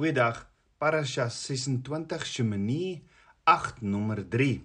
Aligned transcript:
Goeiedag. 0.00 0.48
Parasha 0.78 1.28
26 1.28 2.26
Shemini 2.26 3.02
8 3.44 3.82
nommer 3.82 4.28
3. 4.28 4.64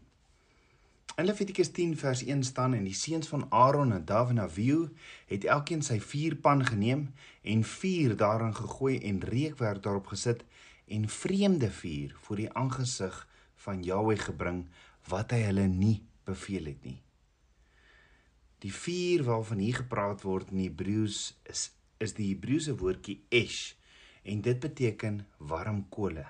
In 1.18 1.26
Levitikus 1.26 1.72
10 1.76 1.98
vers 1.98 2.22
1 2.24 2.44
staan 2.44 2.74
en 2.74 2.88
die 2.88 2.96
seuns 2.96 3.28
van 3.28 3.44
Aaron 3.52 3.92
en 3.92 4.06
Dav 4.06 4.32
en 4.32 4.40
Avihu 4.40 4.88
het 5.28 5.44
elkeen 5.44 5.84
sy 5.84 6.00
vuurpan 6.00 6.64
geneem 6.64 7.04
en 7.44 7.68
vuur 7.68 8.16
daarin 8.16 8.56
gegooi 8.56 8.96
en 9.12 9.20
reukwerk 9.28 9.84
daarop 9.84 10.08
gesit 10.16 10.48
en 10.88 11.10
vreemde 11.10 11.72
vuur 11.84 12.16
voor 12.16 12.46
die 12.46 12.50
aangesig 12.54 13.22
van 13.68 13.84
Jahweh 13.84 14.22
gebring 14.32 14.70
wat 15.12 15.36
hy 15.36 15.44
hulle 15.52 15.68
nie 15.68 15.98
beveel 16.24 16.72
het 16.72 16.84
nie. 16.88 17.02
Die 18.64 18.72
vuur 18.72 19.28
waarvan 19.28 19.68
hier 19.68 19.84
gepraat 19.84 20.24
word 20.24 20.56
in 20.56 20.64
Hebreëus 20.70 21.34
is 21.44 21.74
is 22.00 22.16
die 22.16 22.32
Hebreëse 22.32 22.80
woordjie 22.80 23.26
esh 23.36 23.76
en 24.26 24.42
dit 24.42 24.60
beteken 24.60 25.22
warm 25.38 25.86
kole. 25.90 26.26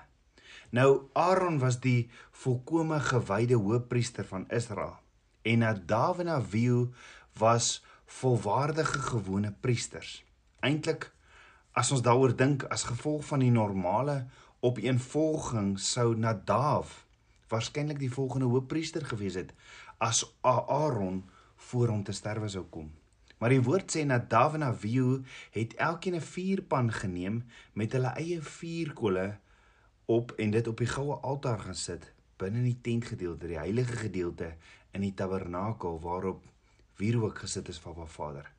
Nou 0.70 1.08
Aaron 1.12 1.58
was 1.58 1.80
die 1.80 2.10
volkomme 2.30 3.00
gewyde 3.00 3.56
hoofpriester 3.56 4.24
van 4.24 4.48
Israel 4.50 4.96
en 5.42 5.58
Nadav 5.58 6.18
en 6.18 6.28
Abihu 6.28 6.88
was 7.38 7.84
volwaardige 8.04 8.98
gewone 8.98 9.52
priesters. 9.60 10.24
Eintlik 10.60 11.12
as 11.72 11.92
ons 11.92 12.02
daaroor 12.02 12.34
dink 12.36 12.64
as 12.72 12.86
gevolg 12.88 13.24
van 13.30 13.44
die 13.44 13.52
normale 13.52 14.24
opeenvolging 14.60 15.76
sou 15.80 16.14
Nadav 16.16 17.04
waarskynlik 17.48 17.98
die 18.02 18.10
volgende 18.10 18.50
hoofpriester 18.50 19.04
gewees 19.06 19.38
het 19.38 19.52
as 20.02 20.24
Aaron 20.42 21.22
voor 21.70 21.88
hom 21.88 22.02
te 22.04 22.12
sterwe 22.12 22.48
sou 22.52 22.64
kom. 22.70 22.90
Maar 23.38 23.52
die 23.52 23.62
woord 23.62 23.92
sê 23.92 24.06
dat 24.08 24.30
David 24.30 24.60
en 24.60 24.68
Abihu 24.70 25.22
het 25.52 25.74
elkeen 25.74 26.14
'n 26.14 26.20
vuurpan 26.20 26.92
geneem 26.92 27.44
met 27.72 27.92
hulle 27.92 28.12
eie 28.16 28.42
vuurkolle 28.42 29.38
op 30.04 30.32
en 30.32 30.50
dit 30.50 30.66
op 30.66 30.78
die 30.78 30.86
goue 30.86 31.14
altaar 31.14 31.58
gesit 31.58 32.12
binne 32.36 32.58
in 32.58 32.64
die 32.64 32.80
tentgedeelte, 32.80 33.46
die 33.46 33.58
heilige 33.58 33.96
gedeelte 33.96 34.56
in 34.92 35.00
die 35.00 35.14
tabernakel 35.14 36.00
waarop 36.00 36.44
wierook 36.96 37.38
gesit 37.38 37.68
is 37.68 37.78
vir 37.78 37.92
Abba 37.92 38.06
Vader. 38.06 38.50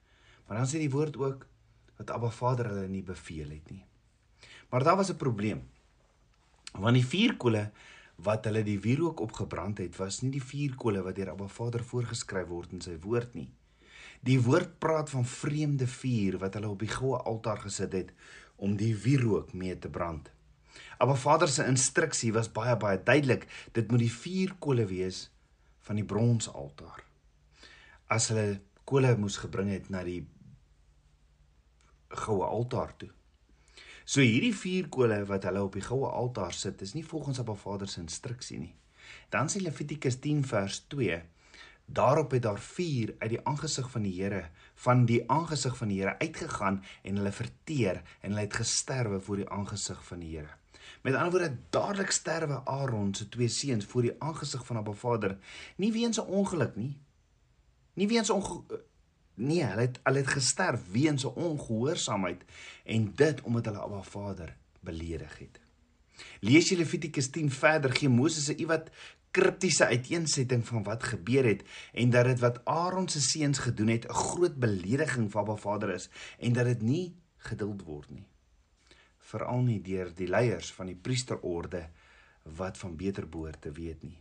Maar 0.47 0.57
dan 0.57 0.69
sê 0.69 0.81
die 0.81 0.91
woord 0.93 1.17
ook 1.17 1.45
dat 1.97 2.11
Abba 2.11 2.29
Vader 2.29 2.69
hulle 2.69 2.87
nie 2.87 3.03
beveel 3.03 3.49
het 3.49 3.69
nie. 3.71 3.85
Maar 4.69 4.83
daar 4.83 4.95
was 4.95 5.09
'n 5.09 5.17
probleem. 5.17 5.61
Want 6.73 6.95
die 6.95 7.05
vuurkolle 7.05 7.71
wat 8.15 8.45
hulle 8.45 8.63
die 8.63 8.79
wierook 8.79 9.19
opgebrand 9.19 9.77
het, 9.77 9.95
was 9.95 10.21
nie 10.21 10.31
die 10.31 10.43
vuurkolle 10.43 11.01
wat 11.01 11.15
deur 11.15 11.29
Abba 11.29 11.47
Vader 11.47 11.83
voorgeskryf 11.83 12.47
word 12.47 12.71
in 12.71 12.81
sy 12.81 12.97
woord 12.99 13.33
nie. 13.33 13.49
Die 14.25 14.39
woord 14.41 14.79
praat 14.79 15.09
van 15.09 15.25
vreemde 15.25 15.87
vuur 15.87 16.37
wat 16.41 16.53
hulle 16.57 16.69
op 16.69 16.79
die 16.79 16.91
goue 16.91 17.17
altaar 17.17 17.61
gesit 17.65 17.93
het 17.93 18.13
om 18.55 18.75
die 18.77 18.95
wierook 18.95 19.53
mee 19.53 19.77
te 19.79 19.89
brand. 19.89 20.31
Maar 20.99 21.17
Vader 21.17 21.47
se 21.47 21.65
instruksie 21.65 22.33
was 22.33 22.51
baie 22.51 22.77
baie 22.77 23.03
duidelik. 23.03 23.45
Dit 23.71 23.91
moet 23.91 23.99
die 23.99 24.13
vier 24.13 24.55
kole 24.59 24.85
wees 24.85 25.27
van 25.85 25.95
die 25.95 26.05
bronsaltaar. 26.05 27.03
As 28.07 28.29
hulle 28.31 28.59
kole 28.87 29.13
moes 29.17 29.37
gebring 29.37 29.69
het 29.71 29.89
na 29.93 30.03
die 30.03 30.23
goue 32.07 32.45
altaar 32.45 32.95
toe. 32.97 33.11
So 34.07 34.23
hierdie 34.23 34.55
vier 34.55 34.87
kole 34.89 35.19
wat 35.27 35.43
hulle 35.43 35.61
op 35.63 35.75
die 35.75 35.83
goue 35.83 36.09
altaar 36.09 36.55
sit, 36.55 36.81
is 36.81 36.95
nie 36.95 37.05
volgens 37.05 37.39
Abba 37.43 37.55
Vader 37.59 37.89
se 37.91 37.99
instruksie 38.01 38.59
nie. 38.59 38.75
Dan 39.29 39.51
sê 39.51 39.59
Levitikus 39.61 40.19
10 40.23 40.45
vers 40.47 40.79
2 40.87 41.19
Daarop 41.87 42.31
het 42.31 42.41
daar 42.41 42.59
vuur 42.59 43.15
uit 43.17 43.29
die 43.29 43.45
aangesig 43.47 43.89
van 43.91 44.01
die 44.03 44.15
Here 44.21 44.49
van 44.77 45.05
die 45.05 45.23
aangesig 45.31 45.77
van 45.77 45.87
die 45.87 46.01
Here 46.01 46.19
uitgegaan 46.19 46.83
en 47.01 47.15
hulle 47.15 47.31
verteer 47.31 48.01
en 48.21 48.29
hulle 48.29 48.43
het 48.43 48.59
gesterwe 48.59 49.19
voor 49.19 49.35
die 49.35 49.49
aangesig 49.49 50.03
van 50.05 50.19
die 50.19 50.35
Here. 50.35 50.51
Met 51.01 51.15
ander 51.15 51.31
woorde 51.31 51.57
dadelik 51.69 52.11
sterwe 52.11 52.61
Aaron 52.65 53.13
se 53.15 53.29
twee 53.29 53.47
seuns 53.47 53.85
voor 53.85 54.01
die 54.01 54.15
aangesig 54.19 54.65
van 54.65 54.77
Abba 54.77 54.91
Vader, 54.91 55.37
nie 55.75 55.91
weens 55.91 56.19
'n 56.19 56.27
ongeluk 56.27 56.75
nie. 56.75 56.97
Nie 57.93 58.07
weens 58.07 58.29
onge 58.29 58.63
nee, 59.33 59.63
hulle 59.63 59.81
het 59.81 59.99
hulle 60.03 60.17
het 60.17 60.27
gesterf 60.27 60.91
weens 60.91 61.23
'n 61.23 61.33
ongehoorsaamheid 61.35 62.43
en 62.83 63.11
dit 63.15 63.41
omdat 63.41 63.65
hulle 63.65 63.79
Abba 63.79 64.01
Vader 64.01 64.57
beledig 64.79 65.37
het. 65.37 65.59
Lees 66.39 66.69
jy 66.69 66.77
Levitikus 66.77 67.29
10 67.29 67.51
verder, 67.51 67.93
gee 67.93 68.09
Moses 68.09 68.49
'n 68.49 68.59
iewat 68.59 68.89
kriptiese 69.31 69.85
uiteensetting 69.85 70.65
van 70.67 70.83
wat 70.83 71.03
gebeur 71.03 71.45
het 71.45 71.63
en 71.93 72.09
dat 72.09 72.25
dit 72.25 72.39
wat 72.39 72.65
Aaron 72.65 73.09
se 73.09 73.21
seuns 73.21 73.59
gedoen 73.59 73.87
het 73.87 74.07
'n 74.07 74.13
groot 74.13 74.55
belediging 74.55 75.31
vir 75.31 75.41
Abba 75.41 75.55
Vader 75.55 75.93
is 75.93 76.09
en 76.39 76.53
dat 76.53 76.65
dit 76.65 76.81
nie 76.81 77.15
geduld 77.37 77.83
word 77.83 78.09
nie. 78.09 78.27
Veral 79.17 79.61
nie 79.61 79.81
deur 79.81 80.13
die 80.15 80.27
leiers 80.27 80.73
van 80.73 80.85
die 80.85 80.95
priesterorde 80.95 81.89
wat 82.43 82.77
van 82.77 82.95
beter 82.95 83.29
behoort 83.29 83.61
te 83.61 83.71
weet 83.71 84.03
nie. 84.03 84.19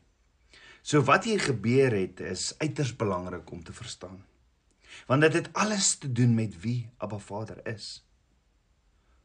So 0.82 1.02
wat 1.02 1.24
hier 1.24 1.40
gebeur 1.40 1.94
het 1.94 2.20
is 2.20 2.54
uiters 2.58 2.96
belangrik 2.96 3.50
om 3.50 3.62
te 3.64 3.72
verstaan. 3.72 4.24
Want 5.06 5.20
dit 5.20 5.32
het 5.32 5.52
alles 5.52 5.96
te 5.98 6.12
doen 6.12 6.34
met 6.34 6.60
wie 6.60 6.90
Abba 6.96 7.18
Vader 7.18 7.66
is. 7.66 8.06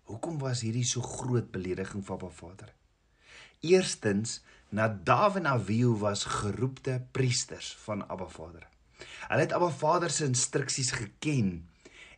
Hoekom 0.10 0.40
was 0.40 0.62
hierdie 0.66 0.86
so 0.86 1.02
groot 1.02 1.52
belediging 1.52 2.06
vir 2.06 2.16
Abba 2.16 2.30
Vader? 2.30 2.74
Eerstens 3.60 4.42
Nadav 4.72 5.36
en 5.36 5.48
Abihu 5.52 5.98
was 6.00 6.24
geroepte 6.24 7.02
priesters 7.12 7.74
van 7.84 8.06
Abba 8.08 8.28
Vader. 8.32 8.68
Hulle 9.28 9.44
het 9.44 9.52
Abba 9.52 9.70
Vader 9.70 10.10
se 10.10 10.26
instruksies 10.26 10.92
geken 10.92 11.68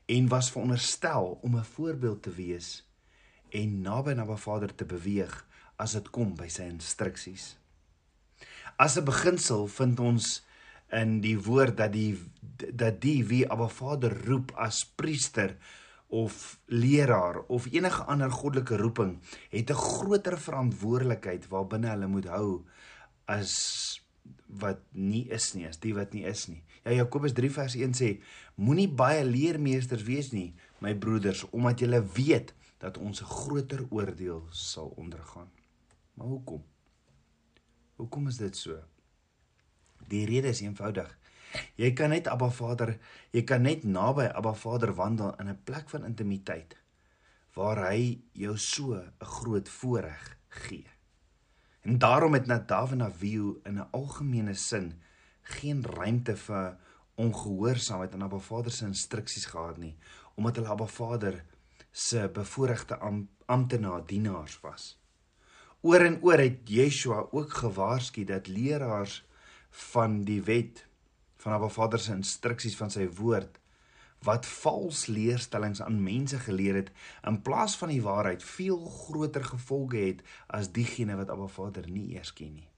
en 0.05 0.27
was 0.27 0.51
veronderstel 0.51 1.39
om 1.41 1.57
'n 1.57 1.63
voorbeeld 1.63 2.21
te 2.23 2.29
wees 2.29 2.85
en 3.49 3.81
naby 3.81 4.11
aan 4.11 4.19
Abba 4.19 4.35
Vader 4.35 4.75
te 4.75 4.85
beweeg 4.85 5.47
as 5.75 5.91
dit 5.91 6.09
kom 6.09 6.35
by 6.35 6.47
sy 6.47 6.69
instruksies. 6.69 7.57
As 8.77 8.97
'n 8.97 9.03
beginsel 9.03 9.67
vind 9.67 9.99
ons 9.99 10.45
in 10.91 11.21
die 11.21 11.39
woord 11.41 11.77
dat 11.77 11.93
die 11.93 12.21
dat 12.73 13.01
die 13.01 13.25
wie 13.25 13.49
Abba 13.49 13.67
Vader 13.67 14.25
roep 14.25 14.51
as 14.55 14.85
priester 14.85 15.57
of 16.13 16.59
leraar 16.65 17.39
of 17.47 17.65
enige 17.71 18.03
ander 18.03 18.31
goddelike 18.31 18.77
roeping 18.77 19.17
het 19.49 19.69
'n 19.69 19.83
groter 19.87 20.37
verantwoordelikheid 20.37 21.47
waarbinne 21.47 21.89
hulle 21.89 22.07
moet 22.07 22.27
hou 22.29 22.65
as 23.25 23.53
wat 24.47 24.79
nie 24.91 25.25
is 25.29 25.53
nie, 25.53 25.67
as 25.67 25.79
die 25.79 25.93
wat 25.93 26.13
nie 26.13 26.23
is 26.29 26.47
nie. 26.47 26.61
Ja 26.83 26.91
Jakobus 26.91 27.33
3 27.33 27.49
vers 27.51 27.75
1 27.75 27.95
sê: 27.97 28.21
Moenie 28.55 28.89
baie 28.89 29.23
leermeesters 29.25 30.03
wees 30.03 30.31
nie, 30.31 30.53
my 30.79 30.95
broeders, 30.95 31.43
omdat 31.49 31.79
julle 31.79 32.03
weet 32.15 32.53
dat 32.77 32.97
ons 32.97 33.21
'n 33.21 33.25
groter 33.25 33.85
oordeel 33.89 34.47
sal 34.49 34.93
ondergaan. 34.95 35.49
Maar 36.13 36.27
hoekom? 36.27 36.63
Hoekom 37.95 38.27
is 38.27 38.37
dit 38.37 38.57
so? 38.57 38.77
Die 40.07 40.25
rede 40.25 40.47
is 40.47 40.61
eenvoudig. 40.61 41.19
Jy 41.75 41.93
kan 41.93 42.09
net 42.09 42.27
Abba 42.27 42.49
Vader, 42.49 42.97
jy 43.31 43.43
kan 43.43 43.61
net 43.61 43.83
naby 43.83 44.29
Abba 44.33 44.53
Vader 44.53 44.93
wandel 44.95 45.35
in 45.39 45.49
'n 45.49 45.63
plek 45.63 45.89
van 45.89 46.05
intimiteit 46.05 46.77
waar 47.53 47.89
hy 47.89 48.21
jou 48.33 48.57
so 48.57 48.95
'n 48.95 49.11
groot 49.19 49.69
voorreg 49.69 50.37
gee. 50.49 50.87
En 51.81 51.97
daarom 51.97 52.33
het 52.33 52.45
Nadav 52.47 52.91
en 52.91 53.03
Abihu 53.03 53.59
in 53.63 53.79
'n 53.79 53.87
algemene 53.91 54.53
sin 54.53 55.01
geen 55.41 55.83
ruimte 55.83 56.35
vir 56.35 56.77
ongehoorsaamheid 57.15 58.13
aan 58.13 58.23
Abba 58.23 58.39
Vader 58.39 58.71
se 58.71 58.85
instruksies 58.85 59.45
gehad 59.45 59.77
nie, 59.77 59.97
omdat 60.35 60.55
hulle 60.55 60.67
Abba 60.67 60.85
Vader 60.85 61.45
se 61.91 62.29
bevoorregte 62.33 62.97
am, 62.97 63.29
amptenaar 63.45 64.05
dienaars 64.05 64.59
was. 64.59 64.99
Oor 65.81 66.01
en 66.01 66.21
oor 66.21 66.39
het 66.39 66.69
Yeshua 66.69 67.27
ook 67.31 67.53
gewaarsku 67.53 68.23
dat 68.23 68.47
leraars 68.47 69.25
van 69.69 70.21
die 70.23 70.41
wet 70.41 70.85
van 71.43 71.53
Abba 71.57 71.67
Vader 71.69 71.99
se 71.99 72.15
instruksies 72.15 72.79
van 72.79 72.91
sy 72.93 73.09
woord 73.19 73.59
wat 74.23 74.45
vals 74.47 75.05
leerstellings 75.11 75.81
aan 75.83 75.99
mense 76.03 76.39
geleer 76.39 76.77
het 76.79 76.91
in 77.27 77.41
plaas 77.43 77.75
van 77.79 77.91
die 77.91 78.03
waarheid 78.03 78.43
veel 78.43 78.79
groter 78.87 79.43
gevolge 79.43 79.99
het 79.99 80.21
as 80.47 80.71
diegene 80.71 81.17
wat 81.19 81.31
Abba 81.33 81.49
Vader 81.51 81.89
nie 81.89 82.13
eers 82.15 82.31
ken 82.33 82.53
nie. 82.55 82.69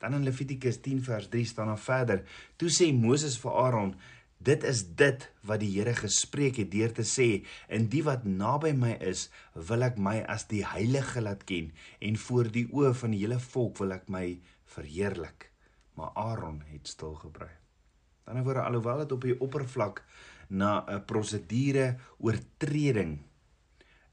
Dan 0.00 0.16
in 0.16 0.24
Levitikus 0.24 0.80
10 0.84 1.02
vers 1.04 1.28
3 1.28 1.44
staan 1.44 1.72
daar 1.72 1.78
verder: 1.78 2.24
"Toe 2.56 2.68
sê 2.68 2.92
Moses 2.92 3.38
vir 3.38 3.52
Aaron: 3.52 3.94
Dit 4.38 4.64
is 4.64 4.84
dit 4.96 5.30
wat 5.44 5.60
die 5.60 5.72
Here 5.76 5.94
gespreek 5.94 6.56
het 6.56 6.70
deur 6.70 6.92
te 6.92 7.04
sê: 7.04 7.44
In 7.68 7.88
die 7.88 8.02
wat 8.02 8.24
naby 8.24 8.72
my 8.72 8.96
is, 9.00 9.28
wil 9.54 9.82
ek 9.82 9.98
my 9.98 10.22
as 10.22 10.46
die 10.48 10.64
heilige 10.64 11.20
laat 11.20 11.44
ken 11.44 11.72
en 12.00 12.16
voor 12.16 12.48
die 12.48 12.66
oë 12.72 12.94
van 12.94 13.10
die 13.10 13.20
hele 13.20 13.38
volk 13.38 13.78
wil 13.78 13.92
ek 13.92 14.08
my 14.08 14.40
verheerlik." 14.64 15.50
Maar 15.94 16.10
Aaron 16.14 16.62
het 16.72 16.88
stil 16.88 17.14
gebly 17.14 17.59
ander 18.24 18.44
woorde 18.44 18.62
alhoewel 18.62 18.98
dit 18.98 19.12
op 19.12 19.20
die 19.20 19.40
oppervlak 19.40 20.04
na 20.48 20.84
'n 20.88 21.04
prosedure 21.04 21.96
oortreding 22.18 23.18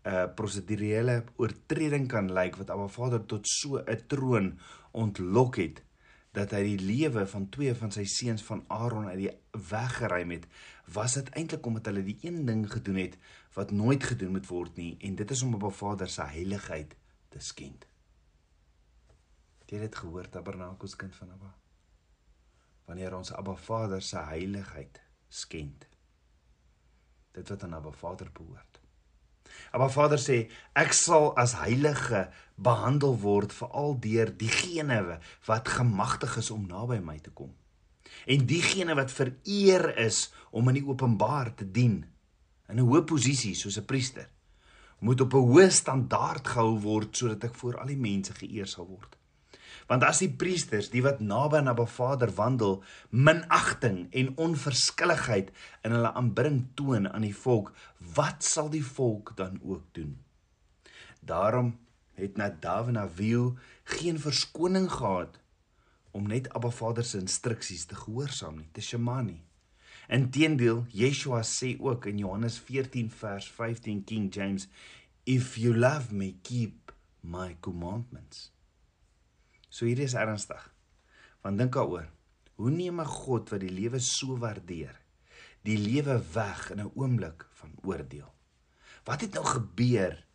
'n 0.06 0.34
prosedurele 0.36 1.24
oortreding 1.36 2.08
kan 2.08 2.32
lyk 2.34 2.56
wat 2.56 2.70
Abba 2.70 2.88
Vader 2.88 3.26
tot 3.26 3.48
so 3.48 3.78
'n 3.78 4.08
troon 4.08 4.60
ontlok 4.92 5.56
het 5.56 5.84
dat 6.32 6.52
hy 6.52 6.64
die 6.64 6.80
lewe 6.86 7.26
van 7.28 7.50
twee 7.50 7.74
van 7.76 7.92
sy 7.92 8.04
seuns 8.06 8.44
van 8.44 8.64
Aaron 8.68 9.08
uit 9.08 9.18
die 9.18 9.32
weg 9.70 9.98
geruim 9.98 10.32
het 10.32 10.48
was 10.94 11.14
dit 11.14 11.30
eintlik 11.30 11.66
omdat 11.66 11.86
hulle 11.90 12.04
die 12.04 12.18
een 12.22 12.46
ding 12.46 12.66
gedoen 12.72 13.00
het 13.02 13.18
wat 13.58 13.72
nooit 13.72 14.04
gedoen 14.04 14.32
moet 14.32 14.48
word 14.48 14.76
nie 14.78 14.96
en 15.02 15.16
dit 15.16 15.32
is 15.32 15.42
om 15.42 15.56
'n 15.56 15.72
Vader 15.72 16.10
se 16.10 16.24
heiligheid 16.24 16.96
te 17.30 17.40
skend. 17.40 17.88
Het 19.60 19.70
jy 19.70 19.80
dit 19.80 19.96
gehoor 19.96 20.30
Tabernakels 20.30 20.96
kind 20.96 21.16
van 21.16 21.32
Abba? 21.32 21.56
Wanneer 22.88 23.18
ons 23.18 23.34
Abba 23.36 23.56
Vader 23.60 24.02
se 24.02 24.22
heiligheid 24.30 25.02
skend. 25.28 25.88
Dit 27.36 27.50
wat 27.52 27.64
aan 27.64 27.76
Abba 27.76 27.92
Vader 27.92 28.30
behoort. 28.32 28.80
Abba 29.76 29.90
Vader 29.92 30.22
sê 30.22 30.38
ek 30.78 30.94
sal 30.96 31.34
as 31.40 31.58
heilige 31.60 32.28
behandel 32.56 33.18
word 33.20 33.52
veral 33.56 33.98
deur 34.00 34.32
diegene 34.40 35.02
wat 35.50 35.74
gemagtig 35.80 36.38
is 36.40 36.52
om 36.54 36.64
naby 36.70 37.02
my 37.04 37.18
te 37.20 37.34
kom. 37.36 37.52
En 38.26 38.48
diegene 38.48 38.96
wat 38.96 39.12
vereer 39.12 39.90
is 40.00 40.28
om 40.56 40.72
in 40.72 40.80
die 40.80 40.88
openbaar 40.88 41.52
te 41.60 41.68
dien 41.68 42.06
in 42.68 42.80
'n 42.80 42.88
hoë 42.88 43.04
posisie 43.04 43.56
soos 43.56 43.78
'n 43.78 43.86
priester 43.86 44.30
moet 45.00 45.22
op 45.22 45.34
'n 45.34 45.48
hoë 45.52 45.70
standaard 45.70 46.48
gehou 46.48 46.80
word 46.80 47.18
sodat 47.18 47.44
ek 47.44 47.56
voor 47.56 47.78
al 47.78 47.88
die 47.88 48.04
mense 48.10 48.34
geëer 48.34 48.68
sal 48.68 48.88
word. 48.88 49.18
Want 49.88 50.04
as 50.04 50.20
die 50.24 50.32
priesters, 50.34 50.90
die 50.90 51.04
wat 51.06 51.20
naby 51.24 51.62
aan 51.62 51.72
Abba 51.72 51.86
Vader 51.86 52.34
wandel, 52.36 52.80
minagting 53.10 54.08
en 54.12 54.34
onverskilligheid 54.36 55.52
in 55.86 55.96
hulle 55.96 56.14
aanbidding 56.14 56.64
toon 56.80 57.10
aan 57.12 57.26
die 57.28 57.36
volk, 57.36 57.74
wat 58.18 58.44
sal 58.44 58.72
die 58.74 58.86
volk 58.86 59.36
dan 59.38 59.60
ook 59.64 59.84
doen? 59.98 60.18
Daarom 61.22 61.76
het 62.18 62.38
Nadav 62.38 62.88
en 62.88 62.98
Abihu 62.98 63.54
geen 63.84 64.20
verskoning 64.20 64.90
gehad 64.92 65.40
om 66.12 66.28
net 66.28 66.50
Abba 66.50 66.72
Vader 66.74 67.06
se 67.06 67.20
instruksies 67.22 67.86
te 67.86 67.96
gehoorsaam 67.96 68.58
nie, 68.58 68.70
te 68.74 68.82
shema 68.82 69.22
nie. 69.22 69.44
Inteendeel, 70.08 70.86
Yeshua 70.96 71.44
sê 71.44 71.76
ook 71.84 72.08
in 72.10 72.24
Johannes 72.24 72.58
14 72.64 73.12
vers 73.12 73.50
15 73.52 74.04
King 74.08 74.30
James, 74.34 74.68
if 75.26 75.58
you 75.58 75.76
love 75.76 76.14
me, 76.16 76.34
keep 76.42 76.94
my 77.22 77.58
commandments. 77.60 78.57
So 79.78 79.86
hierdie 79.86 80.08
is 80.10 80.18
ernstig. 80.18 80.64
Want 81.46 81.62
dink 81.62 81.76
daaroor. 81.78 82.08
Hoe 82.58 82.72
neem 82.74 83.00
'n 83.02 83.06
God 83.06 83.52
wat 83.54 83.62
die 83.62 83.70
lewe 83.70 84.00
so 84.00 84.38
waardeer, 84.42 84.96
die 85.62 85.78
lewe 85.78 86.18
weg 86.34 86.72
in 86.72 86.82
'n 86.82 86.92
oomblik 86.96 87.46
van 87.60 87.76
oordeel? 87.84 88.34
Wat 89.06 89.22
het 89.22 89.34
nou 89.34 89.46
gebeur 89.46 90.26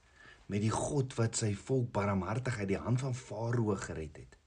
met 0.46 0.60
die 0.60 0.70
God 0.70 1.14
wat 1.14 1.36
sy 1.36 1.54
volk 1.54 1.92
barmhartig 1.92 2.58
uit 2.58 2.68
die 2.68 2.78
hand 2.78 3.00
van 3.00 3.14
Farao 3.14 3.74
gered 3.76 4.16
het? 4.16 4.38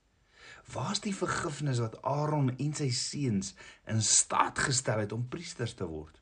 Waar's 0.72 1.00
die 1.00 1.16
vergifnis 1.16 1.80
wat 1.80 2.02
Aaron 2.02 2.56
en 2.58 2.74
sy 2.74 2.90
seuns 2.90 3.54
in 3.86 4.02
staat 4.02 4.60
gestel 4.60 5.00
het 5.00 5.12
om 5.12 5.28
priesters 5.28 5.74
te 5.74 5.86
word? 5.86 6.22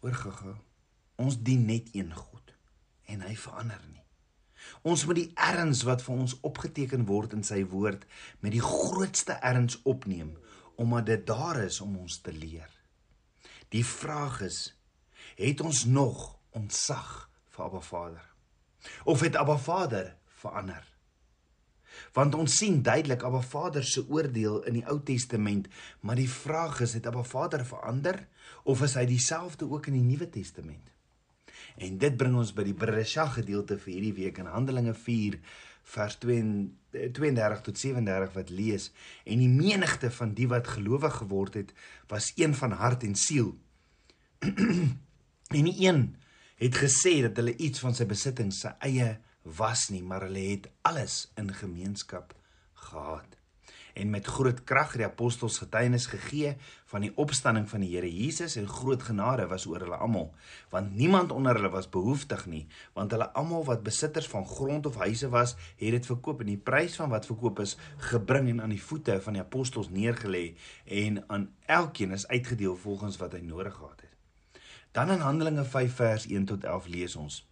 Oorgegou. 0.00 0.56
Ons 1.16 1.42
dien 1.42 1.66
net 1.66 1.88
een 1.92 2.14
God 2.14 2.54
en 3.04 3.20
hy 3.20 3.36
verander 3.36 3.82
nie. 3.92 4.02
Ons 4.82 5.04
moet 5.06 5.18
die 5.20 5.30
erns 5.34 5.82
wat 5.88 6.02
vir 6.02 6.14
ons 6.24 6.36
opgeteken 6.40 7.06
word 7.06 7.36
in 7.36 7.44
sy 7.46 7.62
woord 7.68 8.06
met 8.40 8.54
die 8.54 8.64
grootste 8.64 9.38
erns 9.40 9.78
opneem 9.84 10.36
omdat 10.80 11.06
dit 11.06 11.26
daar 11.26 11.60
is 11.62 11.80
om 11.84 11.98
ons 12.00 12.20
te 12.24 12.32
leer. 12.32 12.70
Die 13.72 13.84
vraag 13.86 14.40
is: 14.40 14.74
het 15.36 15.60
ons 15.60 15.84
nog 15.84 16.38
ontsag 16.50 17.28
vir 17.52 17.64
Abba 17.64 17.80
Vader? 17.80 18.24
Of 19.04 19.20
het 19.20 19.36
Abba 19.36 19.56
Vader 19.56 20.16
verander? 20.40 20.88
Want 22.12 22.34
ons 22.34 22.56
sien 22.56 22.82
duidelik 22.82 23.22
Abba 23.22 23.40
Vader 23.40 23.84
se 23.84 24.04
oordeel 24.08 24.62
in 24.68 24.80
die 24.80 24.86
Ou 24.88 24.98
Testament, 25.04 25.68
maar 26.00 26.16
die 26.16 26.30
vraag 26.30 26.80
is: 26.80 26.96
het 26.98 27.06
Abba 27.06 27.22
Vader 27.22 27.64
verander 27.66 28.26
of 28.64 28.82
is 28.82 28.96
hy 28.98 29.06
dieselfde 29.06 29.68
ook 29.70 29.86
in 29.92 30.00
die 30.00 30.08
Nuwe 30.12 30.28
Testament? 30.28 30.91
En 31.76 31.98
dit 31.98 32.16
bring 32.16 32.36
ons 32.36 32.52
by 32.54 32.64
die 32.66 32.76
Beresha 32.76 33.26
gedeelte 33.32 33.78
vir 33.80 33.92
hierdie 33.94 34.16
week 34.16 34.40
in 34.42 34.50
Handelinge 34.52 34.94
4 34.94 35.38
vers 35.92 36.18
32 36.22 37.62
tot 37.66 37.78
37 37.78 38.34
wat 38.36 38.52
lees 38.54 38.90
en 39.24 39.42
die 39.42 39.50
menigte 39.50 40.12
van 40.14 40.34
die 40.36 40.46
wat 40.50 40.70
gelowig 40.76 41.16
geword 41.22 41.58
het 41.58 41.72
was 42.12 42.30
een 42.38 42.54
van 42.54 42.76
hart 42.78 43.02
en 43.08 43.16
siel. 43.18 43.54
en 45.58 45.66
die 45.70 45.78
een 45.82 46.04
het 46.62 46.78
gesê 46.78 47.18
dat 47.26 47.36
hulle 47.40 47.56
iets 47.56 47.82
van 47.82 47.96
sy 47.98 48.06
besittings 48.06 48.62
sy 48.62 48.74
eie 48.86 49.16
was 49.42 49.88
nie, 49.90 50.04
maar 50.06 50.28
hulle 50.28 50.44
het 50.52 50.70
alles 50.86 51.32
in 51.40 51.50
gemeenskap 51.50 52.36
gehad 52.90 53.41
en 53.94 54.10
met 54.10 54.26
groot 54.26 54.64
krag 54.64 54.96
die 54.96 55.04
apostels 55.06 55.58
getuienis 55.62 56.06
gegee 56.10 56.54
van 56.92 57.04
die 57.06 57.12
opstanding 57.20 57.68
van 57.70 57.84
die 57.84 57.90
Here 57.92 58.08
Jesus 58.08 58.56
en 58.60 58.68
groot 58.68 59.02
genade 59.02 59.46
was 59.50 59.66
oor 59.66 59.84
hulle 59.84 59.96
almal. 59.96 60.30
Want 60.70 60.94
niemand 60.96 61.32
onder 61.32 61.56
hulle 61.58 61.70
was 61.72 61.90
behoeftig 61.92 62.46
nie 62.46 62.66
want 62.96 63.12
hulle 63.12 63.28
almal 63.38 63.64
wat 63.68 63.84
besitters 63.84 64.28
van 64.28 64.46
grond 64.46 64.86
of 64.86 64.96
huise 65.02 65.28
was 65.28 65.56
het 65.76 65.96
dit 65.96 66.06
verkoop 66.06 66.40
en 66.40 66.52
die 66.52 66.60
prys 66.70 66.96
van 67.00 67.12
wat 67.12 67.26
verkoop 67.26 67.62
is 67.64 67.76
gebring 68.10 68.48
en 68.48 68.62
aan 68.62 68.74
die 68.74 68.82
voete 68.82 69.20
van 69.20 69.38
die 69.38 69.44
apostels 69.44 69.92
neergelê 69.92 70.52
en 70.84 71.22
aan 71.28 71.48
elkeen 71.66 72.12
is 72.12 72.26
uitgedeel 72.28 72.76
volgens 72.76 73.16
wat 73.22 73.32
hy 73.32 73.40
nodig 73.44 73.74
gehad 73.74 74.00
het. 74.00 74.10
Dan 74.92 75.10
in 75.10 75.24
Handelinge 75.24 75.64
5 75.64 75.94
vers 75.94 76.26
1 76.28 76.44
tot 76.44 76.64
11 76.64 76.92
lees 76.92 77.16
ons 77.16 77.42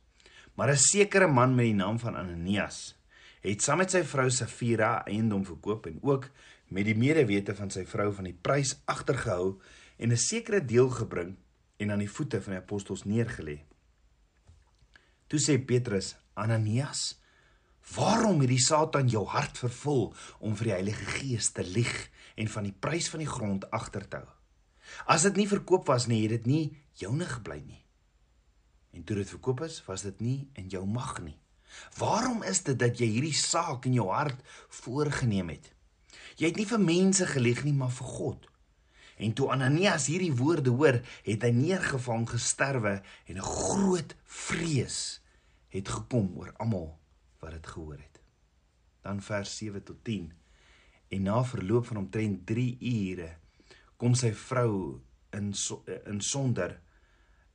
maar 0.54 0.70
'n 0.70 0.76
sekere 0.76 1.26
man 1.26 1.54
met 1.54 1.64
die 1.64 1.74
naam 1.74 1.98
van 1.98 2.16
Ananias 2.16 2.99
het 3.40 3.62
saam 3.64 3.80
met 3.80 3.92
sy 3.92 4.02
vrou 4.04 4.28
Safira 4.30 5.00
eiendom 5.08 5.44
verkoop 5.48 5.86
en 5.88 5.98
ook 6.04 6.28
met 6.70 6.84
die 6.86 6.96
medewete 6.96 7.54
van 7.56 7.72
sy 7.72 7.86
vrou 7.88 8.10
van 8.14 8.28
die 8.28 8.36
prys 8.36 8.76
agtergehou 8.84 9.60
en 9.98 10.12
'n 10.12 10.16
sekere 10.16 10.64
deel 10.64 10.90
gebring 10.90 11.36
en 11.76 11.90
aan 11.90 12.04
die 12.04 12.10
voete 12.10 12.42
van 12.42 12.52
die 12.52 12.62
apostels 12.62 13.04
neergelê. 13.04 13.64
Toe 15.26 15.40
sê 15.40 15.58
Petrus: 15.64 16.16
"Ananias, 16.34 17.20
waarom 17.96 18.40
het 18.40 18.48
die 18.48 18.60
Satan 18.60 19.08
jou 19.08 19.26
hart 19.26 19.58
vervul 19.58 20.14
om 20.38 20.56
vir 20.56 20.64
die 20.64 20.72
Heilige 20.72 21.04
Gees 21.04 21.52
te 21.52 21.64
lieg 21.64 22.10
en 22.36 22.48
van 22.48 22.62
die 22.62 22.76
prys 22.80 23.08
van 23.08 23.18
die 23.18 23.28
grond 23.28 23.70
agter 23.70 24.08
te 24.08 24.16
hou? 24.16 24.28
As 25.06 25.22
dit 25.22 25.36
nie 25.36 25.48
verkoop 25.48 25.86
was 25.86 26.06
nie, 26.06 26.22
het 26.22 26.30
dit 26.30 26.46
nie 26.46 26.76
joune 26.92 27.26
gebly 27.26 27.62
nie. 27.66 27.84
En 28.92 29.04
toe 29.04 29.16
dit 29.16 29.28
verkoop 29.28 29.60
is, 29.60 29.84
was 29.86 30.02
dit 30.02 30.20
nie 30.20 30.50
in 30.54 30.68
jou 30.68 30.86
mag 30.86 31.22
nie." 31.22 31.39
Waarom 31.98 32.42
is 32.42 32.62
dit 32.62 32.78
dat 32.78 32.98
jy 32.98 33.06
hierdie 33.06 33.36
saak 33.36 33.86
in 33.86 33.98
jou 33.98 34.08
hart 34.10 34.40
voorgenem 34.82 35.48
het? 35.48 35.72
Jy 36.36 36.52
het 36.52 36.56
nie 36.56 36.68
vir 36.68 36.80
mense 36.80 37.26
gelieg 37.26 37.64
nie, 37.64 37.74
maar 37.76 37.92
vir 37.92 38.06
God. 38.06 38.46
En 39.20 39.32
toe 39.36 39.50
Ananias 39.52 40.06
hierdie 40.08 40.32
woorde 40.32 40.72
hoor, 40.72 41.00
het 41.26 41.42
hy 41.44 41.50
neergevang 41.52 42.24
gesterwe 42.30 43.02
en 43.26 43.36
'n 43.36 43.44
groot 43.44 44.16
vrees 44.24 45.20
het 45.68 45.88
gekom 45.88 46.32
oor 46.36 46.52
almal 46.56 46.98
wat 47.40 47.52
dit 47.52 47.66
gehoor 47.66 47.98
het. 47.98 48.20
Dan 49.02 49.22
vers 49.22 49.56
7 49.56 49.82
tot 49.82 50.04
10. 50.04 50.32
En 51.08 51.22
na 51.22 51.44
verloop 51.44 51.86
van 51.86 51.96
omtrent 51.96 52.46
3 52.46 52.76
ure 52.80 53.36
kom 53.96 54.14
sy 54.14 54.32
vrou 54.32 55.00
in 55.30 55.52
in 56.06 56.20
sonder 56.20 56.80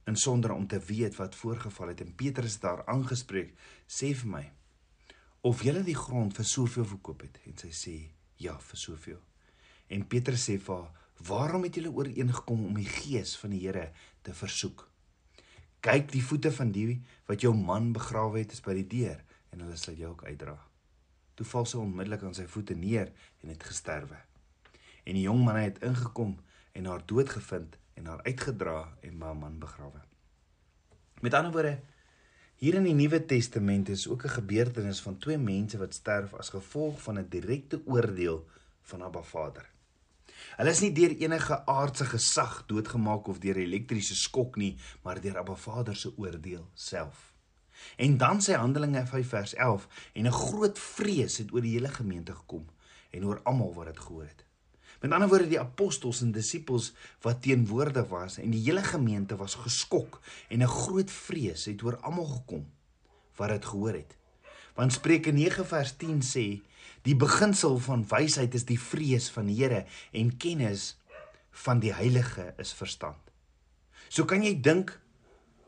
in 0.05 0.15
sonder 0.15 0.53
om 0.53 0.67
te 0.67 0.79
weet 0.79 1.15
wat 1.15 1.35
voorgeval 1.35 1.93
het 1.93 2.01
en 2.01 2.15
Petrus 2.15 2.57
het 2.57 2.67
daar 2.67 2.85
aangespreek 2.85 3.55
sê 3.88 4.13
vir 4.13 4.31
my 4.38 4.45
of 5.45 5.62
jy 5.62 5.77
die 5.85 5.97
grond 5.97 6.33
vir 6.33 6.45
soveel 6.45 6.85
verkoop 6.89 7.21
het? 7.21 7.38
En 7.45 7.57
sy 7.62 7.69
sê 7.69 7.95
ja 8.41 8.55
vir 8.57 8.79
soveel. 8.81 9.19
En 9.93 10.07
Petrus 10.09 10.47
sê 10.50 10.57
vir 10.57 10.79
haar 10.79 11.03
waarom 11.27 11.63
het 11.67 11.77
julle 11.77 11.93
ooreengekom 11.93 12.65
om 12.65 12.79
die 12.79 12.89
gees 12.89 13.35
van 13.38 13.53
die 13.53 13.62
Here 13.62 13.91
te 14.25 14.33
versoek? 14.33 14.88
Kyk 15.85 16.09
die 16.15 16.24
voete 16.25 16.50
van 16.51 16.71
die 16.74 16.97
wat 17.29 17.45
jou 17.45 17.53
man 17.53 17.91
begrawe 17.93 18.41
het 18.41 18.57
is 18.57 18.63
by 18.65 18.74
die 18.79 18.88
deur 18.89 19.21
en 19.53 19.62
hulle 19.62 19.77
sal 19.77 19.93
jou 20.00 20.15
ook 20.15 20.25
uitdra. 20.25 20.57
Toe 21.38 21.45
val 21.45 21.69
sy 21.69 21.77
onmiddellik 21.77 22.25
aan 22.25 22.33
sy 22.33 22.47
voete 22.50 22.74
neer 22.74 23.13
en 23.43 23.53
het 23.53 23.63
gesterwe. 23.69 24.17
En 25.05 25.13
die 25.13 25.27
jong 25.27 25.43
man 25.45 25.62
het 25.62 25.77
ingekom 25.85 26.39
en 26.74 26.89
haar 26.89 27.05
dood 27.05 27.29
gevind 27.29 27.77
en 27.96 28.06
haar 28.06 28.24
uitgedra 28.24 28.98
en 29.02 29.20
by 29.20 29.32
'n 29.34 29.40
man 29.40 29.60
begrawe. 29.60 30.02
Met 31.22 31.34
ander 31.34 31.52
woorde, 31.52 31.80
hier 32.56 32.74
in 32.74 32.84
die 32.84 32.94
Nuwe 32.94 33.25
Testament 33.25 33.90
is 33.90 34.08
ook 34.08 34.24
'n 34.24 34.38
gebeurtenis 34.40 35.02
van 35.02 35.18
twee 35.18 35.38
mense 35.38 35.78
wat 35.78 35.94
sterf 35.94 36.34
as 36.34 36.50
gevolg 36.50 37.02
van 37.02 37.20
'n 37.20 37.30
direkte 37.30 37.82
oordeel 37.86 38.46
van 38.82 39.02
Abba 39.02 39.22
Vader. 39.22 39.70
Hulle 40.56 40.70
is 40.70 40.80
nie 40.80 40.92
deur 40.92 41.16
enige 41.18 41.66
aardse 41.66 42.06
gesag 42.06 42.64
doodgemaak 42.66 43.28
of 43.28 43.40
deur 43.40 43.58
elektriese 43.58 44.16
skok 44.16 44.56
nie, 44.56 44.75
maar 45.04 45.22
deur 45.22 45.38
Abba 45.38 45.56
Vader 45.56 45.96
se 45.96 46.18
oordeel 46.18 46.70
self. 46.74 47.34
En 47.98 48.18
dan 48.18 48.42
sê 48.42 48.56
Handelinge 48.56 49.06
5 49.06 49.28
vers 49.28 49.54
11 49.54 49.88
en 50.14 50.25
'n 50.25 50.32
groot 50.32 50.80
vrees 50.80 51.38
het 51.38 51.54
oor 51.54 51.62
die 51.62 51.74
hele 51.74 51.90
gemeente 51.90 52.36
gekom 52.36 52.66
en 53.10 53.25
oor 53.25 53.42
almal 53.44 53.74
wat 53.74 53.86
dit 53.86 54.00
gehoor 54.00 54.24
het. 54.24 54.46
Met 55.05 55.13
ander 55.13 55.29
woorde 55.29 55.51
die 55.51 55.59
apostels 55.62 56.24
en 56.25 56.31
disippels 56.33 56.88
wat 57.21 57.43
teenwoordig 57.45 58.07
was 58.09 58.39
en 58.41 58.50
die 58.50 58.63
hele 58.63 58.81
gemeente 58.81 59.35
was 59.38 59.53
geskok 59.62 60.17
en 60.50 60.63
'n 60.65 60.67
groot 60.81 61.12
vrees 61.12 61.65
het 61.69 61.83
oor 61.85 61.97
almal 62.01 62.25
gekom 62.25 62.65
wat 63.38 63.50
dit 63.50 63.65
gehoor 63.65 63.93
het. 63.93 64.17
Want 64.74 64.93
Spreuke 64.93 65.31
9 65.31 65.65
vers 65.65 65.93
10 65.97 66.21
sê 66.21 66.62
die 67.01 67.15
beginsel 67.15 67.77
van 67.77 68.07
wysheid 68.07 68.53
is 68.53 68.65
die 68.65 68.79
vrees 68.79 69.29
van 69.29 69.45
die 69.45 69.62
Here 69.62 69.85
en 70.12 70.38
kennis 70.38 70.97
van 71.51 71.79
die 71.79 71.93
heilige 71.93 72.53
is 72.57 72.74
verstand. 72.74 73.21
So 74.09 74.25
kan 74.25 74.41
jy 74.41 74.62
dink 74.62 75.00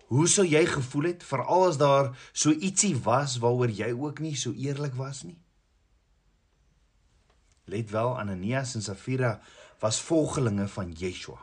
hoe 0.08 0.28
sou 0.28 0.46
jy 0.48 0.66
gevoel 0.66 1.04
het 1.04 1.24
veral 1.24 1.68
as 1.68 1.78
daar 1.78 2.18
so 2.34 2.50
ietsie 2.50 2.96
was 3.04 3.38
waaroor 3.38 3.70
jy 3.70 3.92
ook 3.94 4.20
nie 4.20 4.36
so 4.36 4.52
eerlik 4.54 4.96
was 4.96 5.24
nie? 5.24 5.38
Let 7.68 7.90
wel 7.92 8.20
Ananias 8.20 8.76
en 8.76 8.82
Safira 8.82 9.40
was 9.80 10.02
volgelinge 10.02 10.68
van 10.68 10.92
Yeshua. 10.92 11.42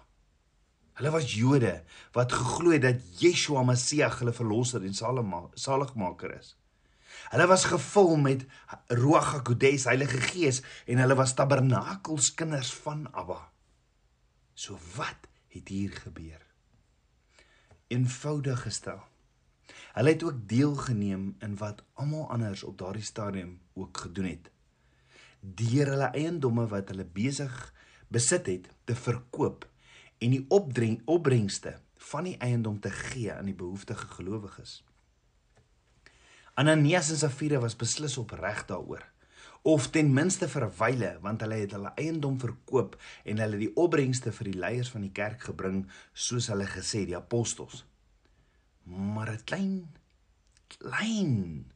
Hulle 0.97 1.11
was 1.11 1.35
Jode 1.35 1.83
wat 2.13 2.33
geglo 2.33 2.71
het 2.73 2.83
dat 2.83 3.21
Yeshua 3.21 3.63
Messias 3.63 4.19
hulle 4.23 4.33
verlosser 4.33 4.87
en 4.89 4.95
saligmaker 5.55 6.33
is. 6.39 6.55
Hulle 7.29 7.47
was 7.47 7.67
gevul 7.69 8.17
met 8.17 8.47
Ruach 8.89 9.33
HaKodes, 9.35 9.85
Heilige 9.85 10.21
Gees 10.31 10.63
en 10.87 11.03
hulle 11.03 11.17
was 11.19 11.35
tabernakelskinders 11.37 12.73
van 12.87 13.05
Abba. 13.13 13.51
So 14.55 14.79
wat 14.97 15.29
het 15.53 15.69
hier 15.69 15.93
gebeur? 15.93 16.41
Eenvoudig 17.93 18.65
gestel. 18.65 19.03
Hulle 19.93 20.17
het 20.17 20.25
ook 20.25 20.49
deelgeneem 20.49 21.35
in 21.39 21.61
wat 21.61 21.85
almal 21.93 22.31
anders 22.31 22.65
op 22.65 22.79
daardie 22.79 23.05
stadium 23.05 23.61
ook 23.75 23.97
gedoen 23.97 24.33
het. 24.33 24.51
Deur 25.45 25.91
hulle 25.93 26.11
eiendomme 26.17 26.65
wat 26.73 26.89
hulle 26.89 27.05
besig 27.05 27.53
besit 28.09 28.47
het 28.49 28.69
te 28.89 28.95
verkoop 28.97 29.67
en 30.25 30.33
die 30.33 30.45
opdring 30.49 31.03
opbrengste 31.11 31.75
van 32.11 32.29
die 32.29 32.37
eiendom 32.41 32.79
te 32.81 32.91
gee 32.91 33.33
aan 33.33 33.51
die 33.51 33.57
behoeftige 33.57 34.07
gelowiges. 34.17 34.79
Ananias 36.55 37.11
en 37.11 37.19
Safira 37.19 37.59
was 37.61 37.77
beslis 37.77 38.17
opreg 38.21 38.65
daaroor 38.71 39.05
of 39.65 39.89
ten 39.91 40.13
minste 40.13 40.49
vir 40.49 40.65
'n 40.65 40.77
wyle 40.79 41.13
want 41.21 41.41
hulle 41.41 41.59
het 41.61 41.73
hulle 41.73 41.93
eiendom 41.97 42.39
verkoop 42.41 42.97
en 43.25 43.39
hulle 43.39 43.59
die 43.59 43.75
opbrengste 43.85 44.33
vir 44.33 44.51
die 44.51 44.59
leiers 44.65 44.91
van 44.91 45.01
die 45.01 45.13
kerk 45.13 45.41
gebring 45.51 45.85
soos 46.13 46.49
hulle 46.53 46.67
gesê 46.67 47.05
die 47.07 47.17
apostels. 47.17 47.85
Maar 48.85 49.33
'n 49.33 49.45
klein 49.45 49.77
klein 50.69 51.73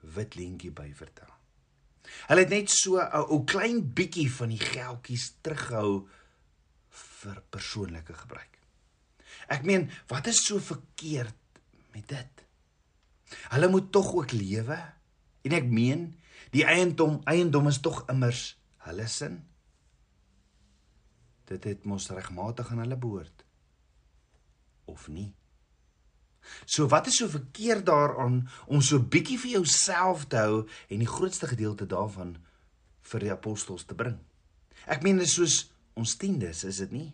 wit 0.00 0.34
lintjie 0.34 0.70
by 0.70 0.92
vertel. 0.94 1.37
Hulle 2.28 2.44
het 2.44 2.52
net 2.52 2.70
so 2.70 2.98
'n 3.00 3.30
ou 3.32 3.44
klein 3.44 3.80
bietjie 3.94 4.30
van 4.32 4.48
die 4.48 4.60
geldjies 4.60 5.34
teruggehou 5.40 6.08
vir 6.90 7.42
persoonlike 7.50 8.14
gebruik. 8.14 8.58
Ek 9.48 9.64
meen, 9.64 9.90
wat 10.08 10.26
is 10.26 10.44
so 10.44 10.58
verkeerd 10.58 11.60
met 11.94 12.08
dit? 12.08 12.44
Hulle 13.52 13.68
moet 13.68 13.92
tog 13.92 14.12
ook 14.14 14.32
lewe. 14.32 14.78
En 15.42 15.52
ek 15.52 15.64
meen, 15.64 16.20
die 16.50 16.64
eiendom 16.64 17.20
eiendom 17.24 17.68
is 17.68 17.80
tog 17.80 18.04
immers 18.08 18.58
hulle 18.88 19.06
sin. 19.06 19.40
Dit 21.48 21.64
het 21.64 21.84
mos 21.84 22.10
regmatig 22.12 22.70
aan 22.70 22.82
hulle 22.84 22.96
behoort. 22.96 23.44
Of 24.84 25.08
nie? 25.08 25.32
So 26.64 26.88
wat 26.88 27.06
is 27.06 27.18
so 27.20 27.28
verkeerd 27.28 27.86
daaraan 27.86 28.42
om 28.66 28.82
so 28.84 29.00
bietjie 29.00 29.38
vir 29.38 29.58
jouself 29.58 30.26
te 30.28 30.40
hou 30.40 30.66
en 30.88 31.02
die 31.02 31.10
grootste 31.10 31.50
gedeelte 31.50 31.86
daarvan 31.86 32.36
vir 33.12 33.24
die 33.24 33.32
apostels 33.32 33.84
te 33.88 33.96
bring? 33.96 34.18
Ek 34.86 35.02
meen 35.04 35.20
dit 35.20 35.28
is 35.28 35.36
soos 35.36 35.56
ons 35.98 36.16
tiendes, 36.16 36.64
is 36.64 36.80
dit 36.84 36.94
nie? 36.94 37.08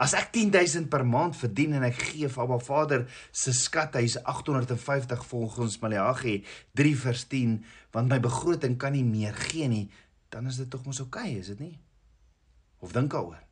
As 0.00 0.14
ek 0.16 0.32
10000 0.34 0.88
per 0.90 1.04
maand 1.06 1.36
verdien 1.38 1.76
en 1.78 1.84
ek 1.86 1.98
gee 2.10 2.28
vir 2.30 2.44
Abba 2.44 2.58
Vader 2.62 3.04
se 3.30 3.52
skathuis 3.54 4.16
850 4.24 5.26
volgens 5.28 5.78
Maleagi 5.82 6.40
3 6.74 6.94
vers 7.04 7.26
10, 7.30 7.58
want 7.94 8.10
my 8.10 8.18
begroting 8.22 8.78
kan 8.80 8.96
nie 8.96 9.04
meer 9.06 9.36
gee 9.46 9.68
nie, 9.70 9.86
dan 10.34 10.50
is 10.50 10.58
dit 10.62 10.70
tog 10.70 10.86
mos 10.86 11.02
oukei, 11.04 11.34
okay, 11.36 11.42
is 11.44 11.52
dit 11.52 11.62
nie? 11.62 11.76
Of 12.82 12.96
dink 12.96 13.12
daaroor? 13.12 13.43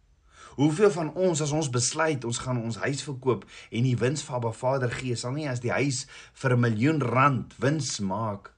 Hoeveel 0.57 0.91
van 0.91 1.13
ons 1.15 1.41
as 1.41 1.53
ons 1.53 1.71
besluit 1.73 2.25
ons 2.25 2.39
gaan 2.45 2.61
ons 2.61 2.77
huis 2.85 3.03
verkoop 3.03 3.47
en 3.71 3.87
die 3.87 3.97
wins 3.97 4.25
vir 4.27 4.37
Abba 4.37 4.53
Vader 4.53 4.93
gee, 4.93 5.17
sal 5.17 5.33
nie 5.33 5.49
as 5.49 5.63
die 5.65 5.73
huis 5.73 6.07
vir 6.35 6.57
'n 6.57 6.61
miljoen 6.61 7.01
rand 7.01 7.55
wins 7.59 8.01
maak 8.01 8.53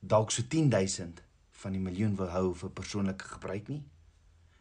dalk 0.00 0.30
so 0.30 0.42
10000 0.42 1.22
van 1.50 1.72
die 1.72 1.80
miljoen 1.80 2.16
wil 2.16 2.28
hou 2.28 2.54
vir 2.54 2.70
persoonlike 2.70 3.24
gebruik 3.24 3.68
nie? 3.68 3.82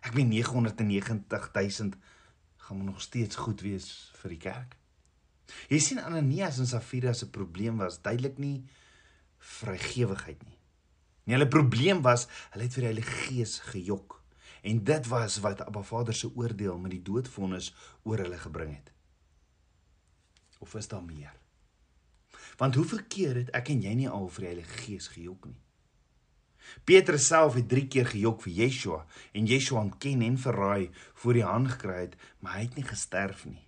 Ek 0.01 0.13
meen 0.13 0.29
990000 0.29 1.95
gaan 2.57 2.85
nog 2.85 3.01
steeds 3.01 3.35
goed 3.35 3.61
wees 3.61 4.11
vir 4.21 4.29
die 4.29 4.39
kerk. 4.39 4.77
Jy 5.69 5.79
sien 5.79 5.99
Ananias 5.99 6.59
en 6.59 6.67
Safira 6.67 7.13
se 7.13 7.29
probleem 7.29 7.77
was 7.77 8.01
duidelik 8.01 8.37
nie 8.37 8.63
vrygewigheid 9.37 10.43
nie. 10.43 10.57
Nee, 11.23 11.35
hulle 11.35 11.47
probleem 11.47 12.01
was 12.01 12.27
hulle 12.51 12.63
het 12.63 12.73
vir 12.73 12.81
die 12.81 12.91
Heilige 12.91 13.11
Gees 13.27 13.59
gejok 13.59 14.22
en 14.63 14.83
dit 14.83 15.07
was 15.11 15.37
wat 15.43 15.61
Abba 15.61 15.81
Vader 15.83 16.15
se 16.15 16.31
oordeel 16.35 16.77
met 16.79 16.91
die 16.95 17.01
doodvonnis 17.03 17.73
oor 18.07 18.23
hulle 18.23 18.37
gebring 18.39 18.75
het. 18.75 18.91
Of 20.63 20.75
is 20.79 20.87
daar 20.87 21.03
meer? 21.03 21.33
Want 22.57 22.75
hoeveel 22.75 23.03
keer 23.07 23.35
het 23.35 23.51
ek 23.57 23.73
en 23.73 23.83
jy 23.83 23.93
nie 24.03 24.09
al 24.09 24.29
vir 24.31 24.45
die 24.45 24.51
Heilige 24.53 24.77
Gees 24.85 25.09
gejok 25.11 25.49
nie? 25.49 25.59
Petrus 26.87 27.27
self 27.27 27.57
het 27.59 27.67
3 27.67 27.87
keer 27.91 28.07
gejok 28.07 28.39
vir 28.45 28.53
Yeshua 28.61 29.01
en 29.35 29.49
Yeshua 29.51 29.81
ontken 29.83 30.23
en 30.23 30.39
verraai 30.39 30.89
voor 31.21 31.39
die 31.39 31.43
hand 31.43 31.71
gekry 31.75 31.99
het, 32.05 32.15
maar 32.39 32.55
hy 32.57 32.67
het 32.69 32.77
nie 32.79 32.87
gesterf 32.87 33.43
nie. 33.49 33.65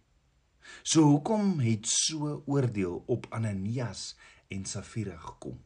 So 0.82 1.04
hoekom 1.04 1.60
het 1.60 1.88
so 1.92 2.40
oordeel 2.46 3.02
op 3.12 3.28
Ananias 3.36 4.14
en 4.48 4.64
Safira 4.66 5.18
gekom? 5.18 5.60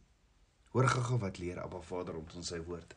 Hoor 0.74 0.90
gou 0.90 1.20
wat 1.22 1.38
leer 1.38 1.62
Abba 1.62 1.82
Vader 1.86 2.18
ons 2.18 2.36
in 2.36 2.46
sy 2.46 2.60
woord. 2.66 2.96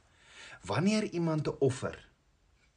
Wanneer 0.65 1.05
iemand 1.13 1.49
'n 1.49 1.57
offer 1.61 2.12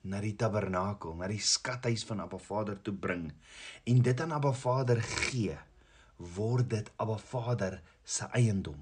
na 0.05 0.21
die 0.21 0.35
tabernakel, 0.37 1.15
na 1.17 1.27
die 1.29 1.41
skathuis 1.41 2.05
van 2.05 2.21
Abba 2.23 2.37
Vader 2.41 2.77
toe 2.81 2.93
bring 2.93 3.31
en 3.89 4.01
dit 4.05 4.21
aan 4.21 4.35
Abba 4.35 4.53
Vader 4.53 5.01
gee, 5.01 5.57
word 6.35 6.69
dit 6.73 6.91
Abba 7.01 7.17
Vader 7.17 7.79
se 8.03 8.29
eiendom. 8.37 8.77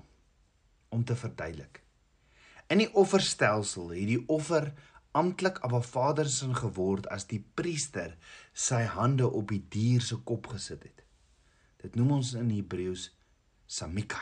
Om 0.93 1.03
te 1.03 1.15
verduidelik. 1.17 1.79
In 2.69 2.83
die 2.83 2.91
offerstelsel 2.93 3.95
het 3.95 4.09
die 4.11 4.19
offer 4.29 4.69
amptelik 5.17 5.57
Abba 5.65 5.81
Vader 5.81 6.29
se 6.29 6.51
geword 6.53 7.07
as 7.13 7.25
die 7.31 7.41
priester 7.55 8.13
sy 8.53 8.83
hande 8.93 9.25
op 9.25 9.49
die 9.49 9.63
dier 9.73 10.03
se 10.05 10.19
kop 10.27 10.51
gesit 10.53 10.85
het. 10.85 11.01
Dit 11.81 11.97
noem 11.97 12.19
ons 12.19 12.35
in 12.37 12.51
Hebreëus 12.53 13.09
samika. 13.65 14.21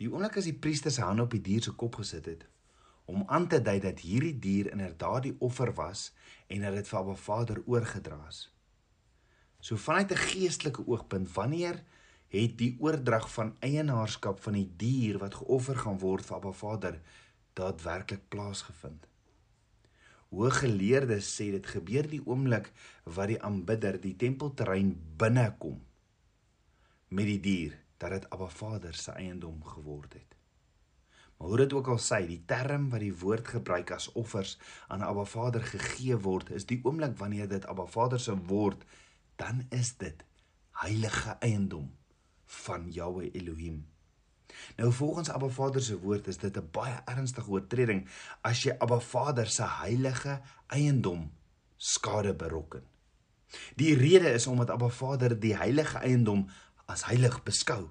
Die 0.00 0.08
oomblik 0.10 0.40
as 0.40 0.48
die 0.48 0.56
priester 0.56 0.92
sy 0.94 1.04
hande 1.06 1.28
op 1.28 1.36
die 1.36 1.44
dier 1.44 1.62
se 1.62 1.76
kop 1.76 2.00
gesit 2.00 2.26
het 2.26 2.48
om 3.10 3.24
aan 3.26 3.48
te 3.50 3.58
dui 3.62 3.78
dat 3.82 4.00
hierdie 4.06 4.36
dier 4.38 4.70
inderdaad 4.70 5.22
die 5.26 5.36
offer 5.38 5.72
was 5.74 6.10
en 6.46 6.62
dat 6.66 6.76
dit 6.78 6.88
vir 6.88 6.98
Abba 6.98 7.16
Vader 7.18 7.62
oorgedra 7.66 8.18
is. 8.28 8.44
So 9.60 9.76
vanuit 9.76 10.12
'n 10.12 10.24
geestelike 10.30 10.86
oogpunt, 10.86 11.32
wanneer 11.32 11.82
het 12.28 12.58
die 12.58 12.76
oordrag 12.78 13.26
van 13.32 13.56
eienaarskap 13.58 14.40
van 14.40 14.52
die 14.52 14.70
dier 14.76 15.18
wat 15.18 15.34
geoffer 15.34 15.76
gaan 15.76 15.98
word 15.98 16.26
vir 16.26 16.36
Abba 16.36 16.52
Vader 16.52 17.00
daadwerklik 17.52 18.28
plaasgevind. 18.28 19.06
Hooggeleerdes 20.30 21.26
sê 21.36 21.50
dit 21.50 21.66
gebeur 21.66 22.06
die 22.08 22.22
oomblik 22.26 22.72
wat 23.04 23.28
die 23.32 23.42
aanbidder 23.42 24.00
die 24.00 24.16
tempelterrein 24.16 24.94
binnekom 25.16 25.80
met 27.08 27.26
die 27.26 27.40
dier 27.40 27.78
dat 27.98 28.10
dit 28.10 28.30
Abba 28.30 28.48
Vader 28.48 28.94
se 28.94 29.10
eiendom 29.10 29.64
geword 29.64 30.12
het. 30.12 30.39
Maar 31.40 31.48
hoe 31.48 31.56
dit 31.56 31.72
ook 31.72 31.86
al 31.88 31.98
sê, 31.98 32.18
die 32.28 32.42
term 32.44 32.90
wat 32.92 33.00
die 33.00 33.14
woord 33.16 33.46
gebruik 33.48 33.90
as 33.96 34.10
offers 34.12 34.58
aan 34.92 35.00
Abba 35.00 35.24
Vader 35.24 35.62
gegee 35.64 36.18
word, 36.20 36.50
is 36.52 36.66
die 36.68 36.82
oomblik 36.84 37.14
wanneer 37.16 37.48
dit 37.48 37.64
Abba 37.64 37.86
Vader 37.88 38.20
se 38.20 38.34
word, 38.36 38.82
dan 39.40 39.62
is 39.72 39.94
dit 39.96 40.20
heilige 40.82 41.38
eiendom 41.40 41.86
van 42.60 42.90
Jahwe 42.92 43.30
Elohim. 43.30 43.86
Nou 44.76 44.92
volgens 44.92 45.30
Abba 45.32 45.48
Vader 45.48 45.82
se 45.82 45.96
woord 46.02 46.28
is 46.28 46.36
dit 46.44 46.56
'n 46.56 46.68
baie 46.76 47.00
ernstige 47.08 47.50
oortreding 47.50 48.08
as 48.40 48.62
jy 48.62 48.76
Abba 48.78 49.00
Vader 49.00 49.46
se 49.46 49.64
heilige 49.64 50.40
eiendom 50.66 51.32
skade 51.76 52.34
berokken. 52.34 52.84
Die 53.76 53.94
rede 53.94 54.32
is 54.32 54.46
omdat 54.46 54.70
Abba 54.70 54.88
Vader 54.88 55.40
die 55.40 55.56
heilige 55.56 55.98
eiendom 55.98 56.48
as 56.86 57.04
heilig 57.04 57.42
beskou. 57.42 57.88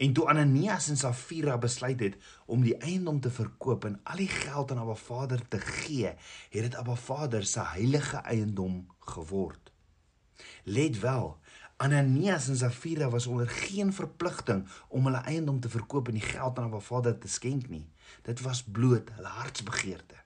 En 0.00 0.12
toe 0.16 0.26
Ananias 0.32 0.88
en 0.88 0.96
Safira 0.96 1.58
besluit 1.60 2.00
het 2.00 2.14
om 2.46 2.62
die 2.64 2.76
eiendom 2.80 3.18
te 3.20 3.30
verkoop 3.30 3.84
en 3.84 3.98
al 4.08 4.22
die 4.22 4.30
geld 4.32 4.70
aan 4.72 4.78
Abba 4.80 4.94
Vader 4.96 5.42
te 5.48 5.58
gee, 5.60 6.14
het 6.50 6.62
dit 6.64 6.74
Abba 6.74 6.96
Vader 6.96 7.44
se 7.44 7.60
heilige 7.74 8.16
eiendom 8.16 8.86
geword. 9.12 9.72
Let 10.64 11.00
wel, 11.00 11.36
Ananias 11.76 12.48
en 12.48 12.56
Safira 12.56 13.10
was 13.10 13.26
onder 13.26 13.48
geen 13.48 13.92
verpligting 13.92 14.64
om 14.88 15.04
hulle 15.04 15.20
eiendom 15.28 15.60
te 15.60 15.68
verkoop 15.68 16.08
en 16.08 16.16
die 16.16 16.24
geld 16.24 16.58
aan 16.58 16.70
hulle 16.70 16.80
vader 16.80 17.18
te 17.18 17.28
skenk 17.28 17.68
nie. 17.68 17.84
Dit 18.24 18.40
was 18.40 18.62
bloot 18.64 19.12
hulle 19.16 19.34
hartsbegeerte. 19.36 20.16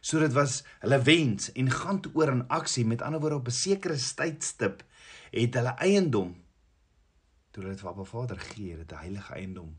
So 0.00 0.24
dit 0.24 0.32
was 0.32 0.62
hulle 0.80 1.02
wens 1.02 1.52
en 1.52 1.70
gaan 1.70 2.00
toe 2.00 2.12
oor 2.14 2.32
in 2.32 2.44
aksie 2.48 2.86
met 2.88 3.04
ander 3.04 3.20
woorde 3.20 3.42
op 3.44 3.48
'n 3.48 3.60
sekere 3.60 3.96
tydstip 3.96 4.84
het 5.30 5.54
hulle 5.54 5.76
eiendom 5.80 6.36
toe 7.56 7.64
hulle 7.64 7.72
dit 7.72 7.80
vir 7.80 7.88
Abba 7.88 8.04
Vader 8.04 8.40
gee, 8.52 8.76
dit 8.76 8.90
'n 8.92 9.00
heilige 9.00 9.32
eiendom 9.32 9.76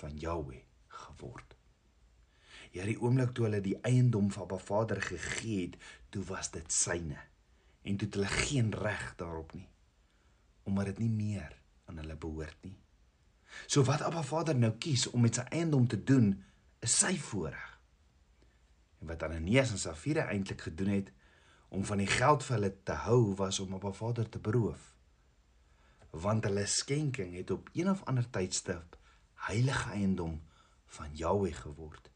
van 0.00 0.16
Jahweh 0.16 0.62
geword. 0.86 1.56
Ja, 2.70 2.84
die 2.84 3.00
oomblik 3.00 3.32
toe 3.34 3.44
hulle 3.44 3.60
die 3.60 3.80
eiendom 3.82 4.30
vir 4.30 4.42
Abba 4.42 4.58
Vader 4.58 5.02
gegee 5.02 5.64
het, 5.64 5.76
toe 6.10 6.22
was 6.24 6.50
dit 6.50 6.72
syne 6.72 7.18
en 7.82 7.96
toe 7.96 8.06
het 8.06 8.14
hulle 8.14 8.26
geen 8.46 8.70
reg 8.74 9.14
daarop 9.16 9.54
nie 9.54 9.68
omdat 10.62 10.84
dit 10.84 10.98
nie 10.98 11.10
meer 11.10 11.54
aan 11.84 11.96
hulle 11.96 12.16
behoort 12.16 12.56
nie. 12.60 12.76
So 13.66 13.82
wat 13.82 14.02
Abba 14.02 14.22
Vader 14.22 14.56
nou 14.56 14.72
kies 14.76 15.06
om 15.10 15.20
met 15.24 15.34
sy 15.34 15.46
eiendom 15.48 15.86
te 15.88 15.96
doen, 16.04 16.44
is 16.84 16.98
sy 16.98 17.16
voorreg. 17.16 17.80
En 19.00 19.06
wat 19.06 19.22
Ananias 19.22 19.70
en 19.70 19.78
Safira 19.78 20.26
eintlik 20.28 20.60
gedoen 20.60 20.92
het 20.92 21.12
om 21.68 21.84
van 21.84 21.98
die 21.98 22.06
geld 22.06 22.44
vir 22.44 22.56
hulle 22.56 22.82
te 22.82 22.92
hou 22.92 23.34
was 23.40 23.60
om 23.64 23.74
Abba 23.74 23.92
Vader 23.92 24.28
te 24.28 24.38
beroof. 24.38 24.97
Want 26.10 26.44
hulle 26.44 26.66
skenking 26.66 27.34
het 27.36 27.50
op 27.50 27.68
een 27.72 27.90
of 27.90 28.04
ander 28.04 28.30
tydstip 28.30 28.96
heilige 29.48 29.90
eiendom 29.90 30.40
van 30.86 31.10
Jahweh 31.12 31.54
geword. 31.54 32.10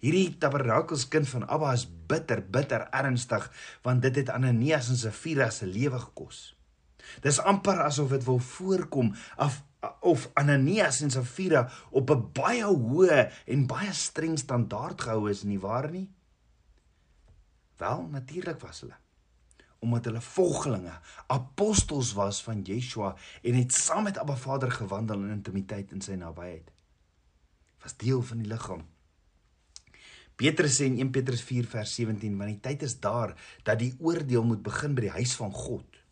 Hierdie 0.00 0.36
tabernakelskind 0.40 1.28
van 1.28 1.46
Abba 1.48 1.72
is 1.76 1.86
bitter, 2.08 2.42
bitter 2.42 2.86
ernstig 2.94 3.48
want 3.82 4.02
dit 4.02 4.22
het 4.22 4.32
Ananias 4.32 4.88
en 4.92 5.00
Safira 5.00 5.50
se 5.50 5.66
lewe 5.66 5.98
gekos. 5.98 6.54
Dis 7.22 7.38
amper 7.38 7.82
asof 7.84 8.14
dit 8.14 8.24
wil 8.24 8.38
voorkom 8.38 9.14
of 9.36 9.62
of 10.00 10.30
Ananias 10.34 11.00
en 11.04 11.12
Safira 11.14 11.68
op 11.90 12.10
'n 12.10 12.30
baie 12.32 12.64
hoë 12.64 13.30
en 13.46 13.66
baie 13.66 13.92
streng 13.92 14.38
standaard 14.38 15.00
gehou 15.00 15.30
is 15.30 15.42
nie 15.42 15.60
waar 15.60 15.90
nie? 15.90 16.10
Wel, 17.76 18.08
natuurlik 18.10 18.60
was 18.60 18.80
hulle. 18.80 18.96
Omdat 19.86 20.08
hulle 20.10 20.22
volgelinge, 20.24 20.96
apostels 21.30 22.10
was 22.18 22.40
van 22.42 22.64
Yeshua 22.66 23.12
en 23.42 23.54
het 23.54 23.74
saam 23.74 24.08
met 24.08 24.18
Abba 24.18 24.34
Vader 24.36 24.72
gewandel 24.74 25.22
in 25.22 25.36
intimiteit 25.38 25.94
in 25.94 26.02
sy 26.02 26.18
nabyheid. 26.18 26.72
Was 27.84 27.94
deel 28.00 28.24
van 28.26 28.42
die 28.42 28.50
liggaam. 28.50 28.82
Petrus 30.36 30.80
sê 30.80 30.88
in 30.90 30.98
1 31.00 31.12
Petrus 31.14 31.40
4 31.48 31.68
vers 31.70 31.94
17, 31.96 32.34
want 32.36 32.50
die 32.52 32.60
tyd 32.64 32.82
is 32.84 32.98
daar 33.00 33.32
dat 33.64 33.78
die 33.80 33.94
oordeel 34.04 34.44
moet 34.44 34.64
begin 34.66 34.96
by 34.98 35.06
die 35.06 35.14
huis 35.14 35.36
van 35.38 35.54
God. 35.54 36.02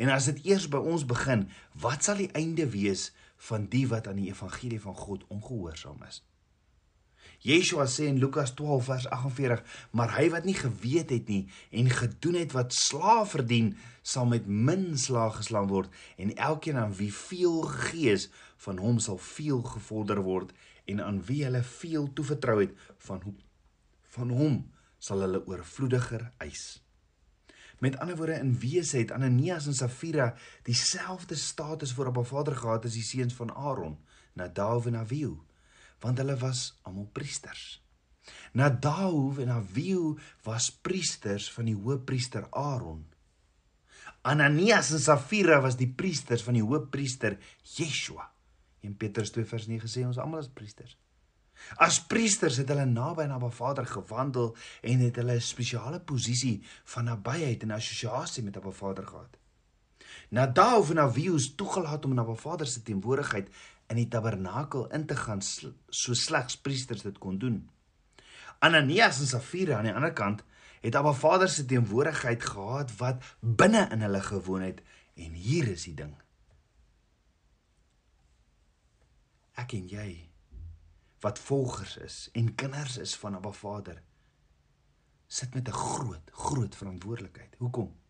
En 0.00 0.10
as 0.10 0.26
dit 0.32 0.40
eers 0.48 0.66
by 0.72 0.80
ons 0.80 1.04
begin, 1.06 1.44
wat 1.84 2.08
sal 2.08 2.18
die 2.24 2.32
einde 2.38 2.66
wees 2.72 3.10
van 3.50 3.68
die 3.70 3.84
wat 3.90 4.08
aan 4.10 4.18
die 4.18 4.32
evangelie 4.32 4.80
van 4.82 4.96
God 4.98 5.28
ongehoorsaam 5.30 6.02
is? 6.08 6.22
Yeshua 7.42 7.88
sê 7.90 8.06
in 8.06 8.20
Lukas 8.22 8.54
12 8.54 8.84
vers 8.86 9.06
48, 9.10 9.62
maar 9.90 10.12
hy 10.14 10.28
wat 10.30 10.44
nie 10.46 10.54
geweet 10.54 11.10
het 11.10 11.30
nie 11.30 11.48
en 11.74 11.90
gedoen 11.90 12.38
het 12.38 12.54
wat 12.54 12.74
slaaf 12.76 13.34
verdien, 13.34 13.72
sal 14.02 14.28
met 14.30 14.46
min 14.46 14.92
slaag 14.98 15.40
geslaan 15.40 15.70
word 15.70 15.90
en 16.22 16.34
elkeen 16.36 16.78
aan 16.78 16.94
wie 16.98 17.10
veel 17.14 17.62
gees 17.90 18.28
van 18.62 18.78
hom 18.78 19.00
sal 19.02 19.18
veel 19.18 19.62
gevorder 19.66 20.22
word 20.22 20.54
en 20.86 21.02
aan 21.02 21.18
wie 21.26 21.42
hulle 21.44 21.64
veel 21.66 22.06
toevertrou 22.14 22.60
het 22.62 22.78
van 23.08 23.34
van 24.12 24.30
hom 24.30 24.56
sal 25.02 25.22
hulle 25.24 25.40
oorvloediger 25.48 26.28
eis. 26.44 26.82
Met 27.82 27.96
ander 27.98 28.16
woorde 28.16 28.38
in 28.38 28.52
wese 28.60 29.00
het 29.00 29.10
Ananias 29.10 29.66
en 29.66 29.74
Safira 29.74 30.34
dieselfde 30.68 31.34
status 31.34 31.94
voor 31.96 32.12
Abba 32.12 32.22
Vader 32.22 32.54
gehad 32.56 32.84
as 32.86 32.94
die 32.94 33.02
seuns 33.02 33.34
van 33.34 33.50
Aaron, 33.50 33.96
Nadav 34.38 34.86
en 34.86 35.00
Abihu, 35.00 35.40
want 36.02 36.18
hulle 36.18 36.36
was 36.40 36.72
almal 36.82 37.08
priesters. 37.14 37.80
Nadav 38.58 39.38
en 39.42 39.50
Abihu 39.54 40.16
was 40.46 40.70
priesters 40.70 41.48
van 41.54 41.70
die 41.70 41.76
hoëpriester 41.78 42.46
Aaron. 42.50 43.04
Ananias 44.22 44.92
en 44.94 45.02
Safira 45.02 45.60
was 45.62 45.78
die 45.78 45.90
priesters 45.90 46.44
van 46.46 46.58
die 46.58 46.64
hoëpriester 46.64 47.38
Yeshua. 47.76 48.28
In 48.86 48.96
Petrus 48.98 49.32
2 49.34 49.46
vers 49.46 49.66
9 49.70 49.90
sê 49.90 50.04
ons 50.06 50.18
almal 50.18 50.42
is 50.44 50.50
priesters. 50.50 50.96
As 51.78 52.00
priesters 52.10 52.58
het 52.58 52.70
hulle 52.72 52.86
naby 52.88 53.24
aan 53.26 53.36
Abba 53.36 53.50
Vader 53.54 53.86
gewandel 53.86 54.52
en 54.82 55.04
het 55.04 55.18
hulle 55.20 55.36
'n 55.38 55.40
spesiale 55.40 56.00
posisie 56.00 56.62
van 56.84 57.04
nabyheid 57.04 57.62
en 57.62 57.70
assosiasie 57.70 58.42
met 58.42 58.56
Abba 58.56 58.70
Vader 58.70 59.06
gehad. 59.06 59.38
Nadav 60.28 60.90
en 60.90 60.98
Abihu 60.98 61.34
is 61.34 61.54
toegelaat 61.54 62.04
om 62.04 62.10
in 62.10 62.18
Abba 62.18 62.34
Vader 62.34 62.66
se 62.66 62.82
teenwoordigheid 62.82 63.48
in 63.92 64.00
die 64.00 64.08
tabernakel 64.08 64.88
in 64.96 65.04
te 65.06 65.16
gaan 65.16 65.42
so 65.44 66.16
slegs 66.16 66.56
priesters 66.56 67.04
dit 67.04 67.18
kon 67.20 67.38
doen. 67.38 67.60
Ananias 68.64 69.20
en 69.20 69.28
Safira 69.28 69.78
aan 69.78 69.90
die 69.90 69.94
ander 69.94 70.14
kant 70.16 70.42
het 70.82 70.96
Abba 70.98 71.12
Vader 71.12 71.48
se 71.48 71.64
teenwoordigheid 71.68 72.44
gehad 72.44 72.96
wat 72.98 73.22
binne 73.40 73.86
in 73.94 74.02
hulle 74.02 74.22
gewoon 74.24 74.64
het 74.64 74.82
en 75.14 75.36
hier 75.36 75.68
is 75.68 75.84
die 75.86 75.94
ding. 75.98 76.14
Ek 79.60 79.74
en 79.76 79.88
jy 79.90 80.08
wat 81.22 81.38
volgers 81.38 81.96
is 82.02 82.16
en 82.38 82.54
kinders 82.58 82.96
is 83.02 83.14
van 83.18 83.36
Abba 83.38 83.52
Vader 83.52 84.00
sit 85.26 85.54
met 85.54 85.68
'n 85.68 85.72
groot 85.72 86.30
groot 86.32 86.76
verantwoordelikheid. 86.76 87.54
Hoekom? 87.58 88.01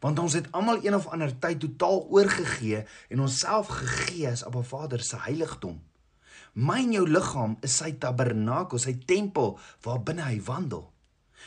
Want 0.00 0.18
ons 0.18 0.36
het 0.38 0.48
almal 0.52 0.84
een 0.84 0.94
of 0.94 1.06
ander 1.12 1.32
tyd 1.38 1.60
totaal 1.60 2.06
oorgegee 2.10 2.84
en 3.08 3.20
onsself 3.20 3.66
gegee 3.66 4.28
as 4.30 4.44
Abba 4.44 4.62
Vader 4.62 5.02
se 5.02 5.20
heiligdom. 5.26 5.80
My 6.52 6.78
en 6.80 6.92
jou 6.92 7.04
liggaam 7.08 7.56
is 7.66 7.76
sy 7.76 7.92
tabernakel, 8.00 8.80
sy 8.80 8.94
tempel 9.08 9.58
waar 9.84 10.00
binne 10.00 10.24
hy 10.24 10.38
wandel. 10.46 10.86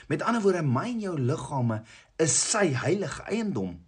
Met 0.07 0.21
ander 0.21 0.41
woorde, 0.41 0.61
my 0.61 0.85
en 0.91 0.99
jou 1.01 1.15
liggame 1.17 1.81
is 2.21 2.35
sy 2.51 2.67
heilige 2.77 3.25
eiendom. 3.25 3.79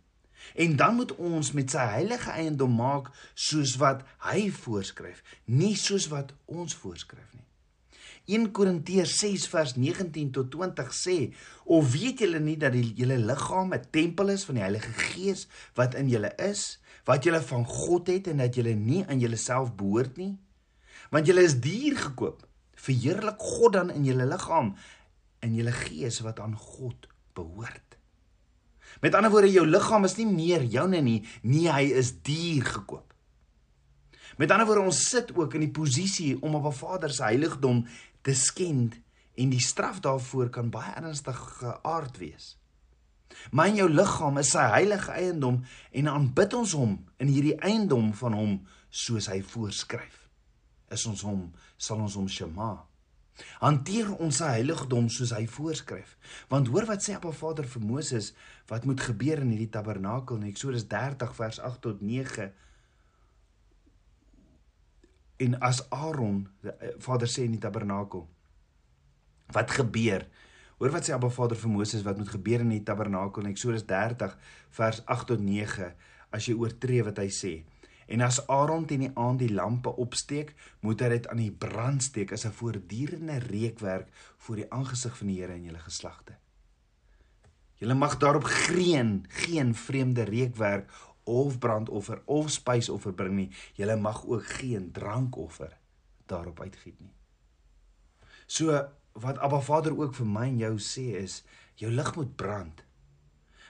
En 0.57 0.75
dan 0.75 0.95
moet 0.97 1.13
ons 1.15 1.51
met 1.53 1.69
sy 1.69 1.85
heilige 1.93 2.33
eiendom 2.33 2.73
maak 2.75 3.11
soos 3.37 3.75
wat 3.81 4.01
hy 4.25 4.49
voorskryf, 4.51 5.21
nie 5.45 5.75
soos 5.77 6.09
wat 6.11 6.33
ons 6.49 6.75
voorskryf 6.75 7.29
nie. 7.37 7.45
1 8.29 8.51
Korintiërs 8.53 9.15
6 9.17 9.47
vers 9.49 9.73
19 9.75 10.31
tot 10.31 10.51
20 10.53 10.93
sê: 10.93 11.33
"Of 11.65 11.91
weet 11.91 12.19
julle 12.19 12.39
nie 12.39 12.57
dat 12.57 12.73
die 12.73 12.93
julle 12.93 13.17
liggaam 13.17 13.73
'n 13.73 13.89
tempel 13.91 14.29
is 14.29 14.43
van 14.45 14.55
die 14.55 14.63
Heilige 14.63 14.93
Gees 14.93 15.47
wat 15.73 15.95
in 15.95 16.09
julle 16.09 16.35
is, 16.37 16.79
wat 17.05 17.23
julle 17.23 17.41
van 17.41 17.65
God 17.65 18.07
het 18.07 18.27
en 18.27 18.37
dat 18.37 18.55
julle 18.55 18.73
nie 18.73 19.05
aan 19.07 19.19
julleself 19.19 19.75
behoort 19.75 20.17
nie? 20.17 20.37
Want 21.09 21.25
julle 21.25 21.41
is 21.41 21.59
duur 21.59 21.97
gekoop. 21.97 22.47
Verheerlik 22.75 23.39
God 23.39 23.73
dan 23.73 23.89
in 23.89 24.03
julle 24.03 24.25
liggaam 24.25 24.75
en 25.39 25.55
julle 25.55 25.71
gees 25.71 26.19
wat 26.19 26.39
aan 26.39 26.55
God 26.55 27.07
behoort." 27.33 27.97
Met 29.01 29.15
ander 29.15 29.31
woorde, 29.31 29.51
jou 29.51 29.65
liggaam 29.67 30.03
is 30.03 30.15
nie 30.15 30.27
meer 30.27 30.63
joune 30.63 31.01
nie, 31.01 31.27
nie 31.41 31.71
hy 31.71 31.83
is 31.95 32.21
duur 32.21 32.65
gekoop. 32.65 33.10
Met 34.37 34.51
ander 34.51 34.65
woorde, 34.65 34.87
ons 34.87 35.09
sit 35.09 35.35
ook 35.35 35.53
in 35.57 35.65
die 35.65 35.73
posisie 35.73 36.37
om 36.41 36.55
op 36.55 36.65
'n 36.71 36.77
Vader 36.77 37.09
se 37.09 37.23
heiligdom 37.23 37.85
te 38.21 38.33
skend 38.33 38.99
en 39.35 39.49
die 39.49 39.59
straf 39.59 39.99
daarvoor 39.99 40.49
kan 40.49 40.69
baie 40.69 40.93
ernstige 40.95 41.83
aard 41.83 42.17
wees. 42.17 42.57
Maar 43.51 43.67
in 43.67 43.75
jou 43.75 43.89
liggaam 43.89 44.37
is 44.37 44.51
sy 44.51 44.63
heilige 44.73 45.11
eiendom 45.11 45.63
en 45.91 46.07
aanbid 46.07 46.53
ons 46.53 46.71
hom 46.77 46.97
in 47.17 47.27
hierdie 47.27 47.57
eiendom 47.59 48.13
van 48.13 48.33
hom 48.33 48.55
soos 48.89 49.29
hy 49.31 49.41
voorskryf. 49.41 50.29
Is 50.91 51.05
ons 51.05 51.21
hom, 51.21 51.51
sal 51.77 52.03
ons 52.03 52.17
hom 52.19 52.27
shema. 52.27 52.85
Hanteer 53.61 54.11
ons 54.19 54.41
se 54.41 54.47
heiligdom 54.47 55.07
soos 55.09 55.31
hy 55.33 55.45
voorskryf. 55.49 56.17
Want 56.51 56.69
hoor 56.73 56.85
wat 56.89 57.05
sê 57.05 57.15
Abba 57.15 57.31
Vader 57.35 57.67
vir 57.67 57.85
Moses 57.85 58.33
wat 58.69 58.85
moet 58.85 59.01
gebeur 59.01 59.41
in 59.41 59.53
hierdie 59.53 59.71
tabernakel 59.71 60.41
in 60.41 60.49
Eksodus 60.51 60.85
30 60.91 61.33
vers 61.37 61.61
8 61.63 61.81
tot 61.87 62.03
9. 62.05 62.51
En 65.41 65.57
as 65.59 65.81
Aaron 65.89 66.45
eh, 66.61 66.93
Vader 67.01 67.29
sê 67.29 67.47
in 67.47 67.55
die 67.57 67.63
tabernakel 67.63 68.27
wat 69.51 69.73
gebeur? 69.75 70.27
Hoor 70.79 70.93
wat 70.93 71.07
sê 71.07 71.13
Abba 71.15 71.29
Vader 71.33 71.59
vir 71.59 71.71
Moses 71.73 72.05
wat 72.05 72.19
moet 72.21 72.29
gebeur 72.31 72.63
in 72.63 72.71
die 72.73 72.83
tabernakel 72.87 73.43
in 73.43 73.51
Eksodus 73.51 73.83
30 73.89 74.37
vers 74.77 75.01
8 75.05 75.33
tot 75.33 75.43
9 75.43 75.89
as 76.31 76.47
jy 76.47 76.55
oortree 76.55 77.03
wat 77.05 77.19
hy 77.19 77.27
sê. 77.33 77.53
En 78.11 78.23
as 78.25 78.41
Aaron 78.51 78.85
teen 78.87 79.05
die 79.05 79.11
aand 79.15 79.39
die 79.39 79.51
lampe 79.53 79.91
opsteek, 80.03 80.53
moet 80.83 80.99
hy 81.03 81.09
dit 81.13 81.27
aan 81.31 81.39
die 81.39 81.51
brand 81.51 82.03
steek 82.03 82.33
as 82.35 82.45
'n 82.45 82.55
voortdurende 82.55 83.37
reukwerk 83.47 84.07
voor 84.37 84.55
die 84.55 84.69
aangesig 84.71 85.17
van 85.17 85.27
die 85.27 85.39
Here 85.39 85.53
en 85.53 85.63
julle 85.63 85.79
geslagte. 85.79 86.35
Julle 87.79 87.93
mag 87.93 88.17
daarop 88.17 88.43
geen 88.43 89.25
geen 89.27 89.75
vreemde 89.75 90.23
reukwerk 90.23 90.91
of 91.23 91.59
brandoffer 91.59 92.21
of 92.25 92.49
spysoffer 92.51 93.13
bring 93.13 93.35
nie. 93.35 93.49
Julle 93.77 93.95
mag 93.95 94.25
ook 94.25 94.45
geen 94.45 94.91
drankoffer 94.91 95.77
daarop 96.25 96.59
uitgiet 96.59 96.99
nie. 96.99 97.13
So 98.45 98.87
wat 99.11 99.37
Abba 99.37 99.59
Vader 99.61 99.97
ook 99.97 100.15
vir 100.15 100.27
my 100.27 100.47
en 100.47 100.61
jou 100.61 100.77
sê 100.79 101.11
is, 101.19 101.41
jou 101.79 101.91
lig 101.91 102.15
moet 102.15 102.35
brand. 102.35 102.83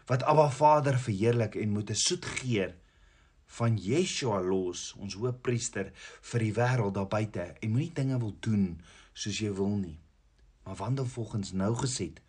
Wat 0.10 0.24
Abba 0.24 0.50
Vader 0.54 1.00
verheerlik 1.00 1.56
en 1.56 1.74
moet 1.74 1.90
'n 1.90 1.96
soet 1.96 2.26
geur 2.26 2.76
van 3.46 3.78
Yeshua 3.78 4.42
los, 4.42 4.94
ons 4.94 5.14
hoëpriester 5.14 5.92
vir 6.22 6.40
die 6.40 6.54
wêreld 6.54 6.94
daar 6.94 7.08
buite 7.08 7.42
en 7.60 7.72
moenie 7.72 7.94
dinge 7.94 8.20
wil 8.20 8.36
doen 8.40 8.82
soos 9.14 9.40
jy 9.40 9.52
wil 9.54 9.76
nie. 9.76 10.00
Maar 10.64 10.76
wandel 10.76 11.06
volgens 11.06 11.52
nou 11.52 11.76
geset 11.76 12.22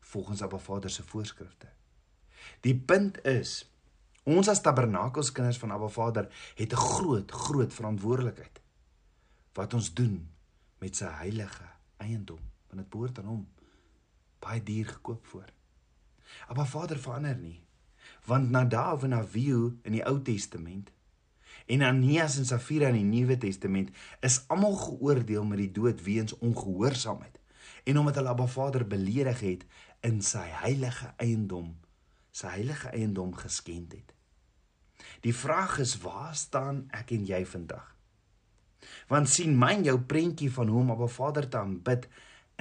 volgens 0.00 0.42
Abba 0.42 0.58
Vader 0.58 0.90
se 0.90 1.02
voorskrifte. 1.02 1.66
Die 2.60 2.76
punt 2.76 3.24
is 3.24 3.70
ons 4.26 4.48
as 4.50 4.60
tabernakelskinders 4.60 5.58
van 5.62 5.72
Abba 5.72 5.88
Vader 5.88 6.30
het 6.58 6.72
'n 6.72 6.84
groot 6.92 7.30
groot 7.30 7.72
verantwoordelikheid 7.72 8.60
wat 9.54 9.74
ons 9.74 9.94
doen 9.94 10.28
met 10.78 10.96
sy 10.96 11.06
heilige 11.06 11.68
eiendom 11.96 12.42
want 12.66 12.82
dit 12.82 12.90
behoort 12.90 13.18
aan 13.18 13.30
hom 13.30 13.46
baie 14.46 14.62
duur 14.62 14.86
gekoop 14.86 15.26
voor. 15.26 15.48
Abba 16.48 16.64
Vader 16.64 16.98
verander 16.98 17.36
nie. 17.36 17.60
Want 18.24 18.50
Nadav 18.50 19.02
en 19.02 19.14
Abihu 19.14 19.78
in 19.82 19.96
die 19.96 20.04
Ou 20.06 20.20
Testament 20.22 20.92
en 21.66 21.82
Ananias 21.82 22.36
en 22.38 22.46
Safira 22.46 22.88
in 22.92 22.98
die 23.00 23.08
Nuwe 23.08 23.38
Testament 23.42 23.90
is 24.20 24.44
almal 24.52 24.76
geoordeel 24.78 25.44
met 25.44 25.58
die 25.58 25.72
dood 25.72 26.02
weens 26.06 26.36
ongehoorsaamheid 26.38 27.40
en 27.86 27.98
omdat 27.98 28.20
hulle 28.20 28.34
Abba 28.34 28.46
Vader 28.46 28.86
beledig 28.86 29.40
het 29.40 29.64
in 30.06 30.20
sy 30.22 30.44
heilige 30.62 31.12
eiendom, 31.22 31.72
sy 32.30 32.50
heilige 32.58 32.90
eiendom 32.94 33.34
geskend 33.34 33.94
het. 33.94 34.15
Die 35.24 35.34
vraag 35.34 35.78
is 35.82 35.96
waar 36.02 36.34
staan 36.34 36.86
ek 36.94 37.12
en 37.16 37.26
jy 37.28 37.42
vandag? 37.48 37.92
Want 39.10 39.30
sien 39.30 39.56
myn 39.58 39.84
jou 39.86 39.96
prentjie 40.08 40.50
van 40.52 40.70
hoe 40.70 40.80
om 40.80 40.92
Abba 40.94 41.08
Vader 41.10 41.48
te 41.48 41.58
aanbid 41.58 42.08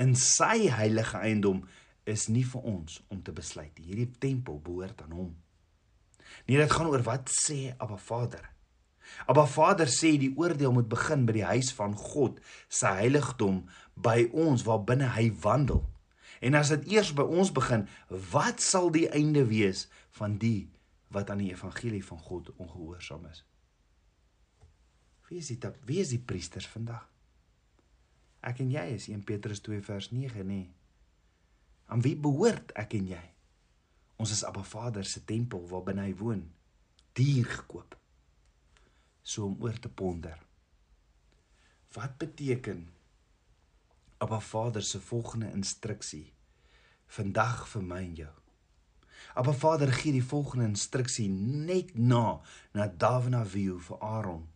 in 0.02 0.16
sy 0.20 0.68
heilige 0.74 1.20
eiendom 1.22 1.64
is 2.10 2.28
nie 2.30 2.46
vir 2.46 2.66
ons 2.70 3.00
om 3.14 3.22
te 3.26 3.34
besluit. 3.36 3.74
Hierdie 3.82 4.12
tempel 4.22 4.60
behoort 4.64 5.02
aan 5.06 5.16
hom. 5.16 5.32
Nee, 6.46 6.58
dit 6.58 6.72
gaan 6.72 6.92
oor 6.92 7.04
wat 7.06 7.32
sê 7.34 7.74
Abba 7.78 7.98
Vader. 7.98 8.44
Abba 9.30 9.46
Vader 9.50 9.90
sê 9.90 10.16
die 10.22 10.34
oordeel 10.38 10.74
moet 10.74 10.90
begin 10.90 11.26
by 11.28 11.38
die 11.38 11.48
huis 11.48 11.72
van 11.78 11.94
God, 11.98 12.40
sy 12.70 12.92
heiligdom 13.02 13.64
by 13.96 14.26
ons 14.34 14.66
waar 14.66 14.82
binne 14.86 15.12
hy 15.16 15.30
wandel. 15.44 15.84
En 16.46 16.58
as 16.58 16.72
dit 16.74 16.96
eers 16.98 17.14
by 17.16 17.24
ons 17.24 17.52
begin, 17.54 17.86
wat 18.10 18.62
sal 18.62 18.92
die 18.94 19.08
einde 19.14 19.46
wees 19.50 19.86
van 20.18 20.40
die 20.42 20.68
wat 21.16 21.30
aan 21.32 21.44
die 21.44 21.52
evangelie 21.54 22.04
van 22.06 22.20
God 22.20 22.52
ongehoorsaam 22.56 23.26
is? 23.32 23.46
Wie 25.30 25.40
is 25.40 25.48
dit? 25.48 25.68
Wie 25.88 26.00
is 26.04 26.12
die 26.14 26.22
priesters 26.22 26.68
vandag? 26.70 27.08
Ek 28.46 28.60
en 28.62 28.70
jy 28.70 28.84
is 28.94 29.08
1 29.10 29.24
Petrus 29.26 29.64
2 29.66 29.82
vers 29.88 30.12
9 30.14 30.46
nê. 30.46 30.62
Aan 31.90 32.04
wie 32.06 32.16
behoort 32.20 32.74
ek 32.78 32.94
en 33.00 33.08
jy? 33.10 33.24
Ons 34.22 34.36
is 34.36 34.44
Abba 34.48 34.64
Vader 34.64 35.06
se 35.08 35.24
tempel 35.26 35.66
waar 35.72 35.86
binne 35.88 36.06
hy 36.06 36.14
woon. 36.20 36.44
Dier 37.18 37.48
gekoop. 37.50 37.98
So 39.26 39.48
om 39.50 39.58
oor 39.64 39.80
te 39.82 39.90
ponder. 39.90 40.38
Wat 41.96 42.18
beteken 42.22 42.86
Abba 44.22 44.40
Vader 44.40 44.84
se 44.84 45.02
volgende 45.02 45.52
instruksie 45.56 46.28
vandag 47.18 47.66
vir 47.72 47.84
my 47.86 48.02
en 48.04 48.18
jou? 48.20 48.34
Abba 49.36 49.54
Vader 49.54 49.92
gee 49.94 50.12
die 50.12 50.24
volgende 50.24 50.66
instruksie 50.66 51.30
net 51.30 51.96
na 51.98 52.42
na 52.74 52.88
Davina 52.88 53.42
Avihu 53.42 53.80
vir 53.80 54.02
Aaron 54.02 54.48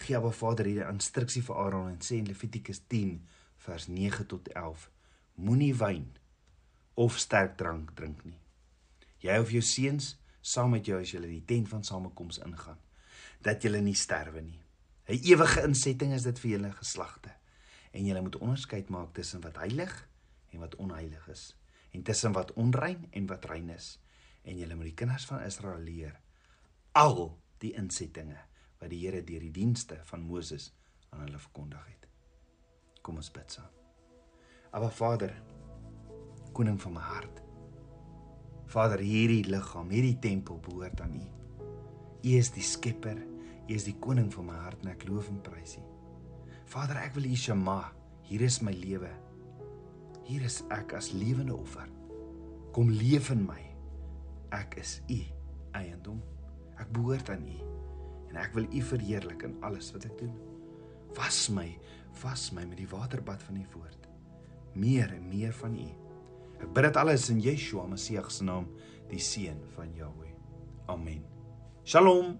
gee 0.00 0.16
Abba 0.16 0.30
Vader 0.32 0.68
hierdie 0.68 0.88
instruksie 0.88 1.42
vir 1.44 1.58
Aaron 1.60 1.90
en 1.92 2.00
sê 2.04 2.18
in 2.20 2.28
Levitikus 2.28 2.80
10 2.88 3.18
vers 3.66 3.86
9 3.88 4.26
tot 4.26 4.48
11: 4.54 4.88
Moenie 5.34 5.74
wyn 5.76 6.06
of 6.94 7.18
sterk 7.20 7.56
drank 7.60 7.92
drink 7.96 8.24
nie. 8.24 8.38
Jy 9.20 9.36
of 9.42 9.52
jou 9.52 9.62
seuns 9.64 10.14
saam 10.40 10.72
met 10.72 10.88
jou 10.88 10.96
as 11.00 11.12
julle 11.12 11.28
in 11.28 11.36
die 11.36 11.48
tent 11.48 11.68
van 11.68 11.84
samekoms 11.84 12.40
ingaan, 12.46 12.80
dat 13.44 13.62
julle 13.64 13.80
nie 13.84 13.96
sterwe 13.96 14.40
nie. 14.40 14.60
'n 15.08 15.20
Ewige 15.26 15.62
insetting 15.66 16.12
is 16.14 16.22
dit 16.22 16.38
vir 16.38 16.50
julle 16.50 16.72
geslagte. 16.72 17.32
En 17.92 18.04
julle 18.06 18.22
moet 18.22 18.36
onderskeid 18.38 18.88
maak 18.88 19.14
tussen 19.14 19.40
wat 19.40 19.56
heilig 19.56 20.08
en 20.52 20.60
wat 20.60 20.76
onheilig 20.76 21.28
is, 21.28 21.56
en 21.90 22.02
tussen 22.02 22.32
wat 22.32 22.52
onrein 22.52 23.06
en 23.10 23.26
wat 23.26 23.44
rein 23.50 23.70
is. 23.74 23.98
En 24.42 24.58
julle 24.58 24.74
moet 24.74 24.90
die 24.92 24.98
kinders 25.02 25.26
van 25.28 25.42
Israel 25.44 25.82
leer 25.84 26.20
al 26.92 27.38
die 27.62 27.74
insettinge 27.78 28.38
wat 28.80 28.90
die 28.90 29.02
Here 29.04 29.20
deur 29.22 29.42
die 29.44 29.52
dienste 29.54 30.00
van 30.08 30.24
Moses 30.24 30.70
aan 31.10 31.26
hulle 31.26 31.38
verkondig 31.38 31.84
het. 31.86 32.08
Kom 33.02 33.20
ons 33.20 33.30
bid 33.32 33.52
saam. 33.52 33.68
Aba 34.72 34.90
Vader, 34.94 35.32
koning 36.54 36.78
van 36.80 36.94
my 36.94 37.04
hart. 37.04 37.42
Vader, 38.70 39.02
hierdie 39.02 39.42
liggaam, 39.50 39.90
hierdie 39.90 40.18
tempel 40.22 40.60
behoort 40.62 41.00
aan 41.02 41.16
U. 41.18 41.24
U 42.20 42.34
is 42.36 42.52
die 42.54 42.64
skepper, 42.64 43.18
U 43.66 43.74
is 43.74 43.86
die 43.86 43.96
koning 44.02 44.30
van 44.32 44.46
my 44.50 44.58
hart 44.62 44.84
en 44.84 44.92
ek 44.94 45.08
loof 45.08 45.30
en 45.32 45.40
prys 45.42 45.76
U. 45.80 45.84
Vader, 46.70 47.00
ek 47.02 47.16
wil 47.18 47.26
U 47.26 47.36
shema. 47.36 47.80
Hier 48.30 48.44
is 48.46 48.60
my 48.62 48.72
lewe. 48.76 49.10
Hier 50.30 50.44
is 50.46 50.60
ek 50.70 50.92
as 50.94 51.08
lewende 51.10 51.56
offer. 51.56 51.88
Kom 52.70 52.92
leef 52.94 53.32
in 53.34 53.40
my. 53.48 53.58
Ek 54.54 54.76
is 54.78 55.00
U 55.10 55.18
eiendom. 55.74 56.20
Ek 56.78 56.92
behoort 56.94 57.32
aan 57.34 57.42
U 57.50 57.56
en 58.30 58.36
ek 58.38 58.52
wil 58.54 58.68
U 58.70 58.80
verheerlik 58.86 59.42
in 59.42 59.56
alles 59.66 59.88
wat 59.90 60.04
ek 60.06 60.14
doen. 60.20 60.30
Was 61.16 61.48
my, 61.50 61.66
was 62.22 62.44
my 62.54 62.62
met 62.62 62.78
die 62.78 62.86
waterbad 62.92 63.42
van 63.42 63.58
U 63.58 63.64
woord. 63.72 64.06
Meer 64.78 65.10
en 65.16 65.26
meer 65.32 65.56
van 65.58 65.74
U. 65.74 65.88
Ek 66.60 66.70
bid 66.76 66.86
dit 66.86 67.00
alles 67.02 67.26
in 67.34 67.42
Yeshua 67.42 67.88
Messie 67.90 68.22
se 68.30 68.46
naam, 68.46 68.70
die 69.10 69.18
seun 69.18 69.58
van 69.74 69.90
Jahweh. 69.98 70.30
Amen. 70.94 71.26
Shalom. 71.82 72.36